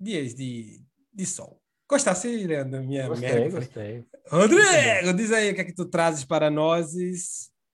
dias 0.00 0.34
de, 0.34 0.82
de 1.12 1.26
sol. 1.26 1.60
Gostasse, 1.90 2.28
Leandro? 2.46 2.82
Minha 2.84 3.08
Gostei, 3.08 3.32
merda. 3.32 3.60
gostei. 3.60 4.04
Rodrigo, 4.30 5.12
diz 5.16 5.32
aí 5.32 5.50
o 5.50 5.54
que 5.54 5.60
é 5.60 5.64
que 5.64 5.74
tu 5.74 5.84
trazes 5.86 6.24
para 6.24 6.50
nós. 6.50 6.92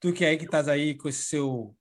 Tu 0.01 0.13
que 0.13 0.25
é 0.25 0.29
aí 0.31 0.37
que 0.37 0.45
estás 0.45 0.69
aí 0.69 0.95
com 0.95 1.09
esse 1.09 1.23
seu 1.25 1.75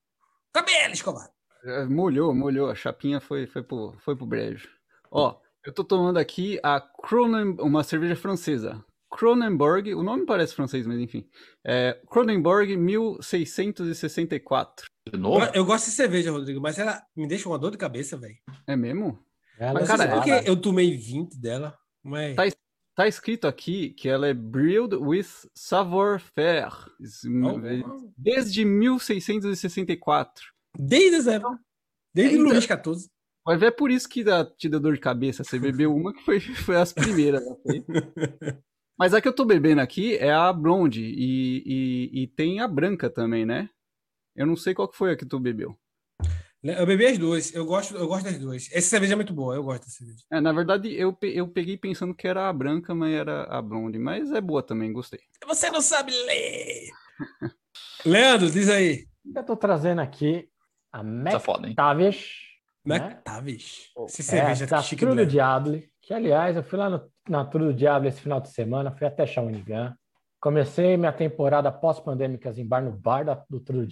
cabelo 0.54 0.94
escovado. 0.94 1.30
É, 1.66 1.86
Molhou, 1.86 2.34
molhou. 2.34 2.70
A 2.70 2.76
chapinha 2.76 3.20
foi, 3.22 3.46
foi, 3.48 3.64
pro, 3.64 3.96
foi 4.00 4.16
pro 4.16 4.26
brejo. 4.26 4.70
Ó, 5.12 5.38
eu 5.66 5.74
tô 5.74 5.84
tomando 5.84 6.18
aqui 6.18 6.60
a 6.64 6.80
Cronen, 6.82 7.56
uma 7.60 7.84
cerveja 7.84 8.16
francesa. 8.16 8.84
Cronenberg, 9.10 9.94
o 9.94 10.02
nome 10.02 10.26
parece 10.26 10.56
francês, 10.56 10.88
mas 10.88 10.98
enfim. 11.00 11.28
É, 11.64 12.00
Cronenberg 12.10 12.76
1664. 12.76 14.88
De 15.12 15.20
novo? 15.20 15.46
Eu 15.54 15.64
gosto 15.66 15.86
de 15.86 15.92
cerveja, 15.92 16.32
Rodrigo, 16.32 16.60
mas 16.60 16.80
ela 16.80 17.00
me 17.16 17.28
deixa 17.28 17.48
uma 17.48 17.60
dor 17.60 17.70
de 17.72 17.78
cabeça, 17.78 18.18
velho. 18.18 18.38
É 18.66 18.76
mesmo? 18.76 19.24
Ela 19.60 19.74
Mas, 19.74 19.84
é 19.84 19.88
cara, 19.88 20.04
suave. 20.10 20.32
porque 20.32 20.50
eu 20.50 20.60
tomei 20.60 20.98
20 20.98 21.40
dela, 21.40 21.78
mas... 22.02 22.36
Tá, 22.36 22.44
tá 22.96 23.08
escrito 23.08 23.48
aqui 23.48 23.90
que 23.92 24.08
ela 24.10 24.28
é 24.28 24.34
brewed 24.34 24.96
with 24.96 25.26
savoir-faire. 25.56 26.72
Oh, 27.44 28.12
Desde 28.18 28.64
1664. 28.66 30.46
Desde 30.78 31.22
zero. 31.22 31.58
Desde 32.14 32.38
Ainda- 32.38 32.50
Luís 32.50 32.64
XIV. 32.64 33.10
Vai 33.46 33.58
ver 33.58 33.66
é 33.66 33.72
por 33.72 33.92
isso 33.92 34.08
que 34.08 34.24
dá, 34.24 34.46
te 34.46 34.70
deu 34.70 34.80
dor 34.80 34.94
de 34.94 35.02
cabeça. 35.02 35.44
Você 35.44 35.60
bebeu 35.60 35.94
uma 35.94 36.14
que 36.14 36.22
foi, 36.24 36.40
foi 36.66 36.78
as 36.78 36.94
primeiras. 36.94 37.44
né? 37.46 37.56
Mas 38.98 39.14
a 39.14 39.20
que 39.20 39.28
eu 39.28 39.34
tô 39.34 39.44
bebendo 39.44 39.82
aqui 39.82 40.16
é 40.18 40.32
a 40.32 40.54
blonde 40.54 41.04
e, 41.04 41.64
e, 41.66 42.24
e 42.24 42.28
tem 42.28 42.60
a 42.62 42.68
branca 42.68 43.10
também, 43.10 43.46
né? 43.46 43.70
Eu 44.36 44.46
não 44.46 44.56
sei 44.56 44.74
qual 44.74 44.88
que 44.88 44.96
foi 44.96 45.12
a 45.12 45.18
que 45.18 45.26
tu 45.26 45.40
bebeu. 45.40 45.78
Eu 46.64 46.86
bebi 46.86 47.06
as 47.06 47.18
duas. 47.18 47.54
Eu 47.54 47.66
gosto, 47.66 47.94
eu 47.96 48.08
gosto 48.08 48.24
das 48.24 48.40
duas. 48.40 48.70
Essa 48.72 48.88
cerveja 48.88 49.14
é 49.14 49.16
muito 49.18 49.34
boa. 49.34 49.54
Eu 49.54 49.64
gosto 49.64 49.84
dessa 49.84 49.98
cerveja. 49.98 50.24
É, 50.32 50.40
na 50.40 50.54
verdade, 50.54 50.94
eu, 50.94 51.12
pe- 51.12 51.36
eu 51.36 51.46
peguei 51.48 51.78
pensando 51.78 52.16
que 52.16 52.26
era 52.28 52.48
a 52.48 52.54
branca, 52.54 52.96
mas 52.96 53.14
era 53.14 53.44
a 53.44 53.62
blonde. 53.62 54.00
Mas 54.00 54.32
é 54.32 54.40
boa 54.40 54.64
também, 54.64 54.94
gostei. 54.94 55.20
Você 55.46 55.70
não 55.70 55.82
sabe 55.82 56.12
ler. 56.12 56.90
Leandro, 58.06 58.50
diz 58.50 58.70
aí. 58.70 59.06
Eu 59.36 59.44
tô 59.44 59.56
trazendo 59.56 60.00
aqui 60.02 60.48
a 60.92 61.04
Tá 61.32 61.40
foda, 61.40 61.68
hein? 61.68 61.74
McTavish, 61.78 62.32
né? 62.86 62.98
McTavish. 62.98 63.92
Essa 64.06 64.22
É, 64.22 64.26
cerveja 64.26 64.68
da 64.68 64.82
chique 64.82 65.06
do. 65.06 65.26
Diable, 65.26 65.90
que 66.02 66.14
aliás, 66.14 66.56
eu 66.56 66.64
fui 66.64 66.78
lá 66.78 66.90
no, 66.90 67.12
na 67.28 67.46
True 67.46 67.68
do 67.68 67.74
Diable 67.74 68.08
esse 68.10 68.22
final 68.22 68.40
de 68.40 68.50
semana, 68.50 68.92
fui 68.92 69.08
até 69.08 69.26
Shawinigan. 69.26 69.96
Comecei 70.40 70.98
minha 70.98 71.14
temporada 71.14 71.72
pós-pandêmicas 71.72 72.58
em 72.58 72.66
bar 72.68 72.82
no 72.84 72.92
bar 72.92 73.24
da, 73.26 73.34
do 73.50 73.60
True 73.62 73.80
do 73.82 73.88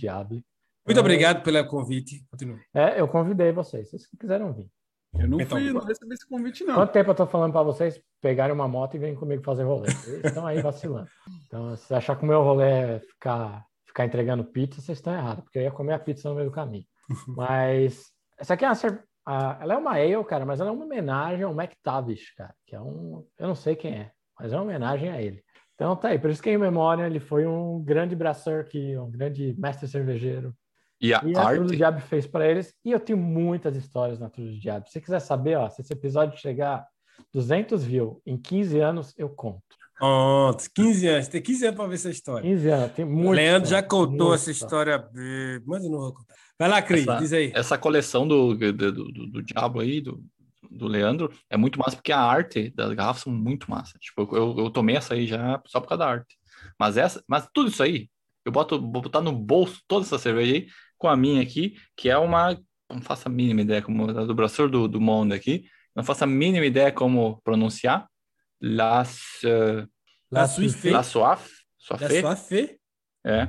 Muito 0.86 1.00
obrigado 1.00 1.44
pelo 1.44 1.66
convite. 1.68 2.26
Continua. 2.30 2.58
É, 2.74 3.00
eu 3.00 3.08
convidei 3.08 3.52
vocês, 3.52 3.90
vocês 3.90 4.08
que 4.08 4.18
quiseram 4.18 4.52
vir. 4.54 4.70
Eu 5.14 5.28
não 5.28 5.42
Então, 5.42 5.58
fui, 5.58 5.72
não 5.74 5.82
recebi 5.82 6.14
esse 6.14 6.28
convite, 6.28 6.64
não. 6.64 6.76
Quanto 6.76 6.92
tempo 6.94 7.12
eu 7.12 7.16
tô 7.16 7.28
falando 7.28 7.52
para 7.52 7.64
vocês 7.64 8.02
pegarem 8.22 8.54
uma 8.56 8.68
moto 8.68 8.96
e 8.96 9.00
virem 9.00 9.14
comigo 9.16 9.44
fazer 9.44 9.64
rolê? 9.64 9.92
Vocês 9.92 10.24
estão 10.24 10.46
aí 10.48 10.62
vacilando. 10.62 11.10
Então, 11.48 11.76
se 11.76 11.94
achar 11.94 12.16
que 12.16 12.24
o 12.24 12.28
meu 12.28 12.42
rolê 12.42 12.64
é 12.70 13.00
ficar, 13.00 13.66
ficar 13.86 14.06
entregando 14.06 14.44
pizza, 14.46 14.80
vocês 14.82 14.98
estão 14.98 15.14
errados, 15.14 15.44
porque 15.44 15.60
eu 15.60 15.64
ia 15.64 15.72
comer 15.72 15.94
a 15.94 16.00
pizza 16.00 16.30
no 16.30 16.36
meio 16.36 16.50
do 16.50 16.54
caminho. 16.56 16.86
Mas 17.28 18.10
essa 18.40 18.54
aqui 18.54 18.64
é 18.64 18.70
uma 18.70 18.76
cer- 18.76 19.04
a- 19.26 19.58
ela 19.62 19.74
é 19.74 19.78
uma 19.78 19.92
ale, 19.92 20.24
cara, 20.24 20.46
mas 20.46 20.60
ela 20.62 20.70
é 20.70 20.74
uma 20.74 20.86
homenagem 20.86 21.44
ao 21.44 21.52
McTavish, 21.54 22.34
cara, 22.36 22.56
que 22.66 22.76
é 22.76 22.82
um, 22.82 23.26
eu 23.38 23.48
não 23.48 23.56
sei 23.56 23.76
quem 23.76 23.94
é, 23.94 24.12
mas 24.40 24.52
é 24.52 24.56
uma 24.56 24.64
homenagem 24.64 25.10
a 25.12 25.22
ele. 25.22 25.44
Então 25.76 25.96
tá 25.96 26.08
aí, 26.10 26.18
por 26.20 26.30
isso 26.30 26.42
que 26.42 26.50
em 26.50 26.58
memória 26.58 27.06
ele 27.06 27.20
foi 27.20 27.46
um 27.46 27.84
grande 27.84 28.16
braçor 28.16 28.62
aqui, 28.62 28.98
um 28.98 29.12
grande 29.12 29.54
mestre 29.60 29.88
cervejeiro. 29.88 30.56
E 31.02 31.14
a 31.14 31.22
E 31.26 31.36
a 31.36 31.46
True 31.46 31.58
do 31.58 31.64
arte. 31.64 31.76
Diabo 31.78 32.00
fez 32.02 32.28
para 32.28 32.48
eles. 32.50 32.74
E 32.86 32.92
eu 32.92 33.00
tenho 33.00 33.18
muitas 33.18 33.76
histórias 33.76 34.20
na 34.20 34.30
True 34.30 34.52
do 34.54 34.60
Diabo. 34.60 34.86
Se 34.88 34.94
você 34.94 35.02
quiser 35.02 35.20
saber, 35.20 35.58
ó, 35.58 35.70
se 35.70 35.82
esse 35.82 35.92
episódio 35.94 36.38
chegar 36.40 36.86
200 37.34 37.84
views 37.84 38.18
em 38.26 38.38
15 38.38 38.80
anos, 38.80 39.14
eu 39.18 39.30
conto. 39.30 39.62
Pronto, 39.98 40.64
15 40.74 41.08
anos. 41.08 41.28
Tem 41.28 41.42
15 41.42 41.66
anos 41.66 41.78
para 41.78 41.88
ver 41.88 41.96
essa 41.96 42.10
história. 42.10 42.50
15 42.50 42.70
anos, 42.70 42.92
tem 42.94 43.06
O 43.06 43.10
muito. 43.10 43.32
Leandro 43.36 43.70
já 43.70 43.84
contou 43.84 44.10
muita 44.30 44.36
essa 44.36 44.52
história, 44.52 45.08
mas 45.66 45.84
eu 45.84 45.92
não 45.92 46.00
vou 46.00 46.14
contar. 46.14 46.34
Vai 46.58 46.70
lá, 46.70 46.82
Cris, 46.82 47.02
Essa- 47.08 47.18
diz 47.20 47.34
aí. 47.34 47.52
Essa 47.56 47.78
coleção 47.78 48.28
do, 48.28 48.56
do, 48.56 48.74
do, 48.74 48.92
do- 48.92 49.28
do 49.28 49.44
Diabo 49.44 49.80
aí, 49.80 50.02
do, 50.02 50.24
do 50.70 50.88
Leandro, 50.88 51.32
é 51.50 51.58
muito 51.58 51.78
massa, 51.80 51.96
porque 51.98 52.12
a 52.12 52.20
arte 52.20 52.70
das 52.76 52.94
garrafas 52.94 53.24
são 53.24 53.34
muito 53.34 53.70
massa. 53.70 53.98
Tipo, 54.00 54.28
eu, 54.36 54.56
eu 54.58 54.70
tomei 54.72 54.96
essa 54.96 55.14
aí 55.14 55.28
já 55.28 55.62
só 55.68 55.80
por 55.80 55.88
causa 55.90 56.04
da 56.04 56.10
arte. 56.10 56.36
Mas 56.80 56.98
essa, 56.98 57.24
mas 57.28 57.48
tudo 57.54 57.70
isso 57.70 57.82
aí, 57.84 58.10
eu 58.46 58.52
boto, 58.52 58.80
vou 58.80 59.02
botar 59.04 59.22
no 59.22 59.32
bolso 59.32 59.82
toda 59.88 60.04
essa 60.06 60.18
cerveja 60.18 60.54
aí, 60.54 60.68
com 61.02 61.08
a 61.08 61.18
minha 61.18 61.42
aqui, 61.42 61.76
que 61.98 62.10
é 62.12 62.18
uma. 62.18 62.56
Não 62.90 63.02
faço 63.02 63.28
a 63.28 63.32
mínima 63.32 63.62
ideia 63.62 63.82
como 63.82 64.08
a 64.10 64.24
do 64.26 64.36
braçor 64.36 64.70
do, 64.70 64.88
do 64.88 65.02
Monde 65.02 65.34
aqui. 65.34 65.66
Não 65.96 66.04
faço 66.04 66.24
a 66.24 66.28
mínima 66.28 66.64
ideia 66.66 66.92
como 66.92 67.42
pronunciar. 67.44 68.08
Las. 68.62 69.20
Uh, 69.44 69.88
La 70.32 70.48
Suifé. 70.48 70.92
La 70.92 71.04
Soif. 71.04 71.50
Fé. 72.48 72.78
É. 73.26 73.48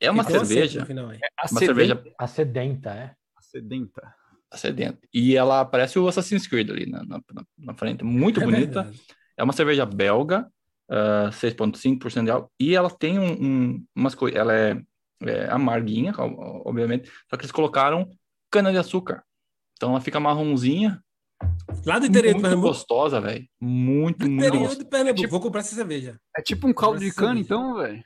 É 0.00 0.10
uma 0.10 0.24
Ficou 0.24 0.44
cerveja. 0.44 0.84
final 0.84 1.10
aí. 1.10 1.18
Uma 1.50 1.60
cerveja 1.60 2.02
A 2.18 2.26
sedenta, 2.26 2.90
é. 2.90 3.14
Sedenta. 3.40 4.14
sedenta. 4.54 4.98
E 5.14 5.36
ela 5.36 5.64
parece 5.64 5.98
o 5.98 6.08
Assassin's 6.08 6.46
Creed 6.46 6.70
ali 6.70 6.86
na, 6.90 7.04
na, 7.04 7.20
na 7.58 7.74
frente. 7.74 8.02
Muito 8.02 8.40
É 8.40 8.44
bonita. 8.44 8.82
verdade. 8.82 9.00
É 9.36 9.42
uma 9.44 9.52
cerveja 9.52 9.86
belga, 9.86 10.50
ah, 10.90 11.30
6,5% 11.32 12.24
de 12.24 12.30
álcool. 12.30 12.50
E 12.58 12.74
ela 12.74 12.90
tem 12.90 13.18
um, 13.18 13.32
um- 13.32 13.84
umas 13.94 14.14
coisas. 14.14 14.38
Ela 14.38 14.54
é, 14.54 14.80
é 15.22 15.48
amarguinha, 15.50 16.12
ob- 16.18 16.62
obviamente. 16.66 17.10
Só 17.28 17.36
que 17.36 17.42
eles 17.44 17.52
colocaram 17.52 18.08
cana-de-açúcar. 18.50 19.22
Então 19.76 19.90
ela 19.90 20.00
fica 20.00 20.20
marronzinha. 20.20 21.00
Lá 21.86 21.98
do 21.98 22.06
interior 22.06 22.28
de 22.28 22.34
muito 22.34 22.42
Pernambuco. 22.42 22.68
gostosa, 22.68 23.20
velho. 23.20 23.46
Muito, 23.60 24.18
Do 24.18 24.26
muito 24.30 24.44
interior 24.44 24.58
gostosa. 24.68 24.84
de 24.84 24.90
Pernambuco. 24.90 25.20
Tipo- 25.20 25.30
Vou 25.30 25.40
comprar 25.40 25.60
essa 25.60 25.74
cerveja. 25.74 26.18
É 26.36 26.42
tipo 26.42 26.68
um 26.68 26.72
caldo 26.74 26.98
de 27.00 27.12
cana, 27.14 27.34
bicho. 27.34 27.44
então, 27.46 27.74
velho. 27.76 28.02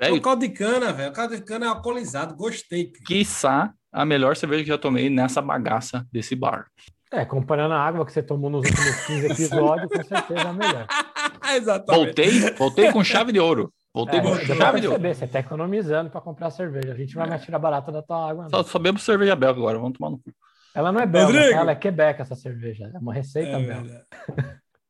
É 0.00 0.12
o 0.12 0.20
caldo 0.22 0.40
de 0.46 0.48
cana, 0.54 0.92
velho. 0.92 1.10
O 1.10 1.12
caldo 1.12 1.36
de 1.36 1.42
cana 1.42 1.66
é 1.66 1.68
alcoolizado. 1.68 2.34
Gostei. 2.36 2.90
Cris. 2.90 3.04
quiçá 3.06 3.74
a 3.92 4.04
melhor 4.04 4.36
cerveja 4.36 4.62
que 4.62 4.68
já 4.68 4.78
tomei 4.78 5.10
nessa 5.10 5.42
bagaça 5.42 6.06
desse 6.12 6.34
bar. 6.36 6.66
É, 7.10 7.24
comparando 7.24 7.74
a 7.74 7.80
água 7.82 8.04
que 8.06 8.12
você 8.12 8.22
tomou 8.22 8.48
nos 8.50 8.64
últimos 8.68 9.06
15 9.06 9.26
episódios, 9.32 9.88
com 9.90 10.04
certeza 10.04 10.40
é 10.40 10.46
a 10.46 10.52
melhor. 10.52 10.86
Exatamente. 11.56 12.04
Voltei, 12.04 12.40
voltei 12.54 12.92
com 12.92 13.02
chave 13.02 13.32
de 13.32 13.40
ouro. 13.40 13.72
Voltei 13.98 14.20
É, 14.20 14.22
pra 14.56 14.72
perceber, 14.72 15.14
você 15.14 15.26
tá 15.26 15.40
economizando 15.40 16.08
para 16.08 16.20
comprar 16.20 16.50
cerveja. 16.52 16.92
A 16.92 16.96
gente 16.96 17.16
vai 17.16 17.28
mais 17.28 17.42
tirar 17.42 17.58
barata 17.58 17.90
da 17.90 18.00
tua 18.00 18.30
água. 18.30 18.44
não. 18.44 18.50
Só, 18.50 18.62
só 18.62 18.78
bebo 18.78 18.96
cerveja 19.00 19.34
belga 19.34 19.58
agora, 19.58 19.76
vamos 19.76 19.98
tomar 19.98 20.10
no 20.10 20.18
cu. 20.18 20.32
Ela 20.72 20.92
não 20.92 21.00
é 21.00 21.06
belga, 21.06 21.26
Rodrigo! 21.32 21.50
tá? 21.52 21.60
ela 21.60 21.72
é 21.72 21.74
Quebec, 21.74 22.22
essa 22.22 22.36
cerveja. 22.36 22.92
É 22.94 22.98
uma 22.98 23.12
receita 23.12 23.50
É 23.50 23.60
belga. 23.60 24.06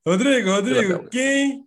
Rodrigo, 0.06 0.50
Rodrigo, 0.50 0.88
belga. 0.88 1.08
quem 1.08 1.64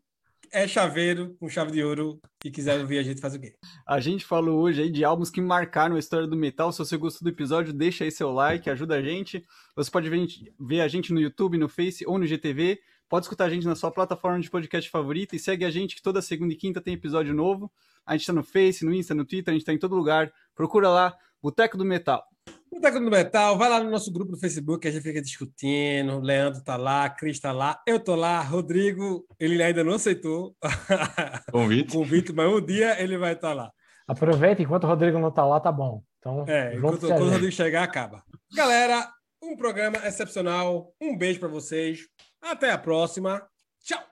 é 0.51 0.67
chaveiro 0.67 1.35
com 1.39 1.49
chave 1.49 1.71
de 1.71 1.83
ouro 1.83 2.19
e 2.45 2.51
quiser 2.51 2.79
ouvir 2.79 2.99
a 2.99 3.03
gente 3.03 3.19
faz 3.19 3.33
o 3.33 3.39
quê? 3.39 3.55
A 3.87 3.99
gente 3.99 4.23
falou 4.23 4.59
hoje 4.59 4.83
aí 4.83 4.91
de 4.91 5.03
álbuns 5.03 5.31
que 5.31 5.41
marcaram 5.41 5.95
a 5.95 5.99
história 5.99 6.27
do 6.27 6.37
metal. 6.37 6.71
Se 6.71 6.77
você 6.77 6.95
gostou 6.95 7.25
do 7.25 7.33
episódio, 7.33 7.73
deixa 7.73 8.03
aí 8.03 8.11
seu 8.11 8.31
like, 8.31 8.69
ajuda 8.69 8.97
a 8.97 9.01
gente. 9.01 9.43
Você 9.75 9.89
pode 9.89 10.07
ver, 10.09 10.27
ver 10.59 10.81
a 10.81 10.87
gente 10.87 11.11
no 11.11 11.19
YouTube, 11.19 11.57
no 11.57 11.67
Face 11.67 12.05
ou 12.05 12.19
no 12.19 12.27
GTV. 12.27 12.77
Pode 13.11 13.25
escutar 13.25 13.43
a 13.43 13.49
gente 13.49 13.67
na 13.67 13.75
sua 13.75 13.91
plataforma 13.91 14.39
de 14.39 14.49
podcast 14.49 14.89
favorita 14.89 15.35
e 15.35 15.39
segue 15.39 15.65
a 15.65 15.69
gente 15.69 15.97
que 15.97 16.01
toda 16.01 16.21
segunda 16.21 16.53
e 16.53 16.55
quinta 16.55 16.79
tem 16.79 16.93
episódio 16.93 17.33
novo. 17.33 17.69
A 18.05 18.15
gente 18.15 18.25
tá 18.25 18.31
no 18.31 18.41
Face, 18.41 18.85
no 18.85 18.93
Insta, 18.93 19.13
no 19.13 19.25
Twitter, 19.25 19.51
a 19.53 19.57
gente 19.57 19.65
tá 19.65 19.73
em 19.73 19.77
todo 19.77 19.97
lugar. 19.97 20.31
Procura 20.55 20.87
lá, 20.87 21.13
Boteco 21.43 21.77
do 21.77 21.83
Metal. 21.83 22.23
Boteco 22.73 23.01
do 23.01 23.11
Metal, 23.11 23.57
vai 23.57 23.67
lá 23.67 23.83
no 23.83 23.91
nosso 23.91 24.09
grupo 24.13 24.31
no 24.31 24.37
Facebook 24.37 24.87
a 24.87 24.91
gente 24.91 25.03
fica 25.03 25.21
discutindo. 25.21 26.13
O 26.13 26.21
Leandro 26.21 26.63
tá 26.63 26.77
lá, 26.77 27.09
Cris 27.09 27.37
tá 27.37 27.51
lá, 27.51 27.81
eu 27.85 27.99
tô 27.99 28.15
lá, 28.15 28.39
Rodrigo, 28.39 29.25
ele 29.37 29.61
ainda 29.61 29.83
não 29.83 29.95
aceitou 29.95 30.55
o 30.63 31.51
Convite. 31.51 31.91
convite, 31.91 32.31
mas 32.31 32.47
um 32.49 32.65
dia 32.65 32.97
ele 33.03 33.17
vai 33.17 33.33
estar 33.33 33.53
lá. 33.53 33.73
Aproveita, 34.07 34.61
enquanto 34.61 34.85
o 34.85 34.87
Rodrigo 34.87 35.19
não 35.19 35.31
tá 35.31 35.45
lá, 35.45 35.59
tá 35.59 35.69
bom. 35.69 36.01
Então, 36.19 36.45
É, 36.47 36.77
enquanto, 36.77 37.01
quando 37.01 37.23
o. 37.23 37.29
Rodrigo 37.29 37.51
chegar, 37.51 37.83
acaba. 37.83 38.23
Galera, 38.55 39.05
um 39.43 39.57
programa 39.57 39.97
excepcional. 40.07 40.93
Um 41.01 41.17
beijo 41.17 41.41
para 41.41 41.49
vocês. 41.49 42.07
Até 42.41 42.71
a 42.71 42.77
próxima. 42.77 43.47
Tchau! 43.79 44.10